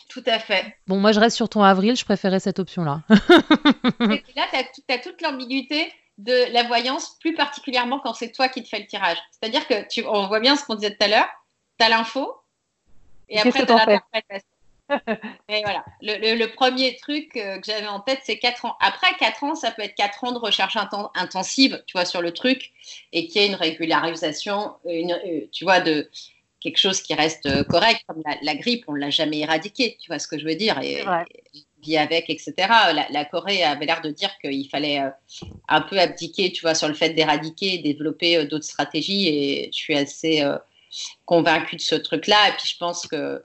Tout 0.09 0.23
à 0.25 0.39
fait. 0.39 0.75
Bon, 0.87 0.97
moi, 0.97 1.11
je 1.11 1.19
reste 1.19 1.35
sur 1.35 1.47
ton 1.47 1.63
avril, 1.63 1.95
je 1.95 2.03
préférais 2.03 2.39
cette 2.39 2.59
option-là. 2.59 3.03
là, 3.09 4.45
tu 4.51 4.93
as, 4.93 4.97
toute 4.97 5.21
l'ambiguïté 5.21 5.93
de 6.17 6.51
la 6.51 6.63
voyance, 6.63 7.15
plus 7.19 7.35
particulièrement 7.35 7.99
quand 7.99 8.15
c'est 8.15 8.31
toi 8.31 8.49
qui 8.49 8.63
te 8.63 8.67
fais 8.67 8.79
le 8.79 8.87
tirage. 8.87 9.17
C'est-à-dire 9.31 9.67
que 9.67 9.87
tu, 9.87 10.03
on 10.05 10.27
voit 10.27 10.39
bien 10.39 10.55
ce 10.55 10.65
qu'on 10.65 10.75
disait 10.75 10.91
tout 10.91 11.05
à 11.05 11.07
l'heure, 11.07 11.29
tu 11.79 11.85
as 11.85 11.89
l'info, 11.89 12.35
et 13.29 13.39
après, 13.39 13.65
tu 13.65 13.71
as 13.71 13.75
l'interprétation. 13.75 14.49
Et 15.49 15.61
voilà, 15.61 15.85
le, 16.01 16.45
premier 16.47 16.95
truc 16.95 17.37
euh, 17.37 17.59
que 17.59 17.65
j'avais 17.67 17.85
en 17.85 17.99
tête, 17.99 18.21
c'est 18.23 18.39
4 18.39 18.65
ans. 18.65 18.75
Après 18.79 19.13
4 19.19 19.43
ans, 19.43 19.53
ça 19.53 19.69
peut 19.69 19.83
être 19.83 19.93
4 19.93 20.23
ans 20.23 20.31
de 20.31 20.39
recherche 20.39 20.77
intensive, 21.13 21.83
tu 21.85 21.95
vois, 21.95 22.05
sur 22.05 22.23
le 22.23 22.33
truc, 22.33 22.71
et 23.13 23.27
qu'il 23.27 23.41
y 23.41 23.45
ait 23.45 23.47
une 23.47 23.55
régularisation, 23.55 24.73
une, 24.85 25.11
euh, 25.11 25.47
tu 25.51 25.63
vois, 25.63 25.79
de 25.79 26.09
quelque 26.61 26.77
chose 26.77 27.01
qui 27.01 27.13
reste 27.13 27.45
euh, 27.45 27.63
correct, 27.63 28.01
comme 28.07 28.21
la, 28.41 28.55
grippe, 28.55 28.85
on 28.87 28.93
ne 28.93 28.99
l'a 28.99 29.09
jamais 29.09 29.39
éradiquée, 29.39 29.97
tu 29.99 30.07
vois 30.07 30.19
ce 30.19 30.27
que 30.27 30.37
je 30.37 30.45
veux 30.45 30.55
dire, 30.55 30.79
et, 30.81 31.03
vit 31.81 31.97
avec, 31.97 32.29
etc. 32.29 32.53
La, 33.09 33.25
Corée 33.25 33.63
avait 33.63 33.85
l'air 33.85 34.01
de 34.01 34.09
dire 34.09 34.31
qu'il 34.41 34.67
fallait 34.69 35.01
un 35.69 35.81
peu 35.81 35.97
abdiquer, 35.97 36.51
tu 36.51 36.61
vois, 36.61 36.75
sur 36.75 36.89
le 36.89 36.93
fait 36.93 37.11
d'éradiquer 37.11 37.77
développer 37.77 38.45
d'autres 38.45 38.65
stratégies, 38.65 39.29
et 39.29 39.69
je 39.71 39.77
suis 39.77 39.95
assez 39.95 40.43
convaincue 41.25 41.77
de 41.77 41.81
ce 41.81 41.95
truc-là, 41.95 42.49
et 42.49 42.51
puis 42.51 42.67
je 42.67 42.77
pense 42.77 43.07
que 43.07 43.41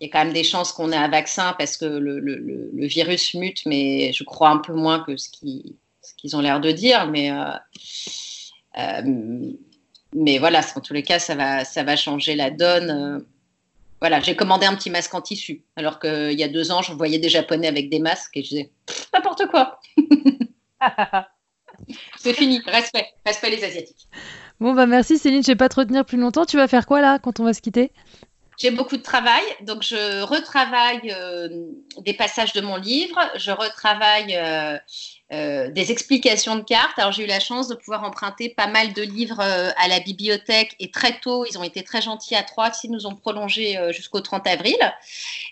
il 0.00 0.06
y 0.06 0.08
a 0.08 0.12
quand 0.12 0.24
même 0.24 0.32
des 0.32 0.44
chances 0.44 0.72
qu'on 0.72 0.92
ait 0.92 0.96
un 0.96 1.08
vaccin 1.08 1.54
parce 1.58 1.76
que 1.76 1.84
le, 1.84 2.86
virus 2.86 3.34
mute, 3.34 3.66
mais 3.66 4.12
je 4.12 4.24
crois 4.24 4.48
un 4.48 4.56
peu 4.56 4.72
moins 4.72 5.00
que 5.00 5.16
ce 5.16 5.28
qu'ils 5.28 6.36
ont 6.36 6.40
l'air 6.40 6.60
de 6.60 6.72
dire. 6.72 7.06
Mais, 7.06 7.30
euh, 7.30 7.52
euh, 8.78 9.52
mais 10.14 10.38
voilà, 10.38 10.60
en 10.74 10.80
tous 10.80 10.92
les 10.92 11.02
cas, 11.02 11.18
ça 11.18 11.34
va, 11.34 11.64
ça 11.64 11.82
va 11.82 11.96
changer 11.96 12.34
la 12.34 12.50
donne. 12.50 13.24
Voilà, 14.00 14.20
j'ai 14.20 14.34
commandé 14.34 14.66
un 14.66 14.74
petit 14.74 14.90
masque 14.90 15.14
en 15.14 15.20
tissu, 15.20 15.62
alors 15.76 16.00
qu'il 16.00 16.32
y 16.32 16.42
a 16.42 16.48
deux 16.48 16.72
ans, 16.72 16.80
je 16.80 16.92
voyais 16.92 17.18
des 17.18 17.28
Japonais 17.28 17.68
avec 17.68 17.90
des 17.90 17.98
masques 17.98 18.36
et 18.36 18.42
je 18.42 18.48
disais 18.48 18.70
n'importe 19.12 19.46
quoi. 19.48 19.78
C'est 22.16 22.32
fini, 22.32 22.60
respect, 22.66 23.06
respect 23.26 23.50
les 23.50 23.64
Asiatiques. 23.64 24.08
Bon, 24.58 24.74
bah 24.74 24.86
merci 24.86 25.18
Céline, 25.18 25.42
je 25.42 25.48
ne 25.48 25.52
vais 25.52 25.58
pas 25.58 25.68
te 25.68 25.76
retenir 25.76 26.04
plus 26.04 26.18
longtemps. 26.18 26.44
Tu 26.44 26.56
vas 26.56 26.68
faire 26.68 26.86
quoi 26.86 27.00
là 27.00 27.18
quand 27.18 27.40
on 27.40 27.44
va 27.44 27.54
se 27.54 27.60
quitter? 27.60 27.92
J'ai 28.60 28.70
beaucoup 28.70 28.98
de 28.98 29.02
travail, 29.02 29.42
donc 29.62 29.82
je 29.82 30.20
retravaille 30.22 31.14
euh, 31.16 31.48
des 31.98 32.12
passages 32.12 32.52
de 32.52 32.60
mon 32.60 32.76
livre, 32.76 33.18
je 33.36 33.50
retravaille 33.50 34.36
euh, 34.36 34.76
euh, 35.32 35.70
des 35.70 35.90
explications 35.90 36.56
de 36.56 36.62
cartes. 36.62 36.98
Alors 36.98 37.10
j'ai 37.10 37.24
eu 37.24 37.26
la 37.26 37.40
chance 37.40 37.68
de 37.68 37.74
pouvoir 37.74 38.04
emprunter 38.04 38.50
pas 38.50 38.66
mal 38.66 38.92
de 38.92 39.00
livres 39.00 39.40
à 39.40 39.88
la 39.88 40.00
bibliothèque 40.00 40.76
et 40.78 40.90
très 40.90 41.18
tôt, 41.20 41.46
ils 41.50 41.58
ont 41.58 41.62
été 41.62 41.82
très 41.82 42.02
gentils 42.02 42.36
à 42.36 42.42
trois, 42.42 42.70
ils 42.84 42.90
nous 42.90 43.06
ont 43.06 43.14
prolongé 43.14 43.78
jusqu'au 43.92 44.20
30 44.20 44.46
avril. 44.46 44.78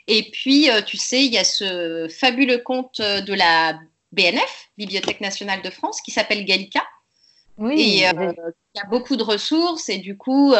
Et 0.06 0.30
puis, 0.30 0.68
tu 0.86 0.98
sais, 0.98 1.24
il 1.24 1.32
y 1.32 1.38
a 1.38 1.44
ce 1.44 2.08
fabuleux 2.08 2.58
conte 2.58 3.00
de 3.00 3.32
la 3.32 3.78
BNF, 4.12 4.68
Bibliothèque 4.76 5.22
nationale 5.22 5.62
de 5.62 5.70
France, 5.70 6.02
qui 6.02 6.10
s'appelle 6.10 6.44
Gallica. 6.44 6.82
Oui. 7.58 7.80
Et 7.80 7.84
il 7.84 7.98
y 7.98 8.04
a 8.04 8.86
beaucoup 8.88 9.16
de 9.16 9.22
ressources 9.22 9.88
et 9.88 9.98
du 9.98 10.16
coup, 10.16 10.54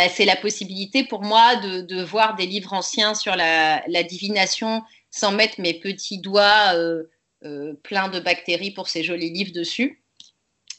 bah, 0.00 0.08
c'est 0.08 0.24
la 0.24 0.36
possibilité 0.36 1.04
pour 1.04 1.22
moi 1.22 1.56
de, 1.56 2.02
voir 2.02 2.34
des 2.34 2.46
livres 2.46 2.72
anciens 2.72 3.14
sur 3.14 3.36
la, 3.36 4.02
divination 4.04 4.82
sans 5.10 5.30
mettre 5.32 5.60
mes 5.60 5.74
petits 5.74 6.18
doigts 6.18 6.74
euh, 6.74 7.02
euh, 7.44 7.74
pleins 7.82 8.08
de 8.08 8.18
bactéries 8.18 8.70
pour 8.70 8.88
ces 8.88 9.02
jolis 9.02 9.30
livres 9.30 9.52
dessus. 9.52 10.02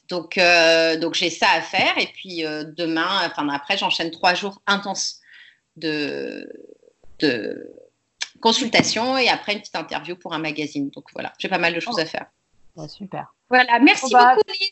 Donc, 0.10 0.40
euh, 0.40 0.98
donc 0.98 1.14
j'ai 1.14 1.30
ça 1.30 1.50
à 1.52 1.62
faire. 1.62 1.98
Et 2.00 2.08
puis 2.08 2.42
demain, 2.78 3.22
enfin 3.26 3.48
après, 3.50 3.78
j'enchaîne 3.78 4.10
trois 4.10 4.34
jours 4.34 4.62
intenses 4.66 5.20
de, 5.76 6.50
de 7.20 7.72
consultation 8.42 9.20
et 9.20 9.30
après 9.30 9.54
une 9.54 9.60
petite 9.60 9.76
interview 9.76 10.16
pour 10.16 10.34
un 10.34 10.40
magazine. 10.40 10.90
Donc 10.90 11.06
voilà, 11.14 11.32
j'ai 11.38 11.48
pas 11.48 11.60
mal 11.60 11.76
de 11.76 11.80
choses 11.80 12.00
à 12.00 12.06
faire. 12.06 12.26
super. 12.88 13.36
Voilà, 13.50 13.80
merci 13.80 14.12
bah, 14.12 14.36
beaucoup, 14.36 14.50
Lise. 14.60 14.72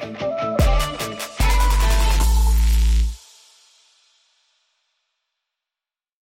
thank 0.00 0.20
you. 0.22 0.49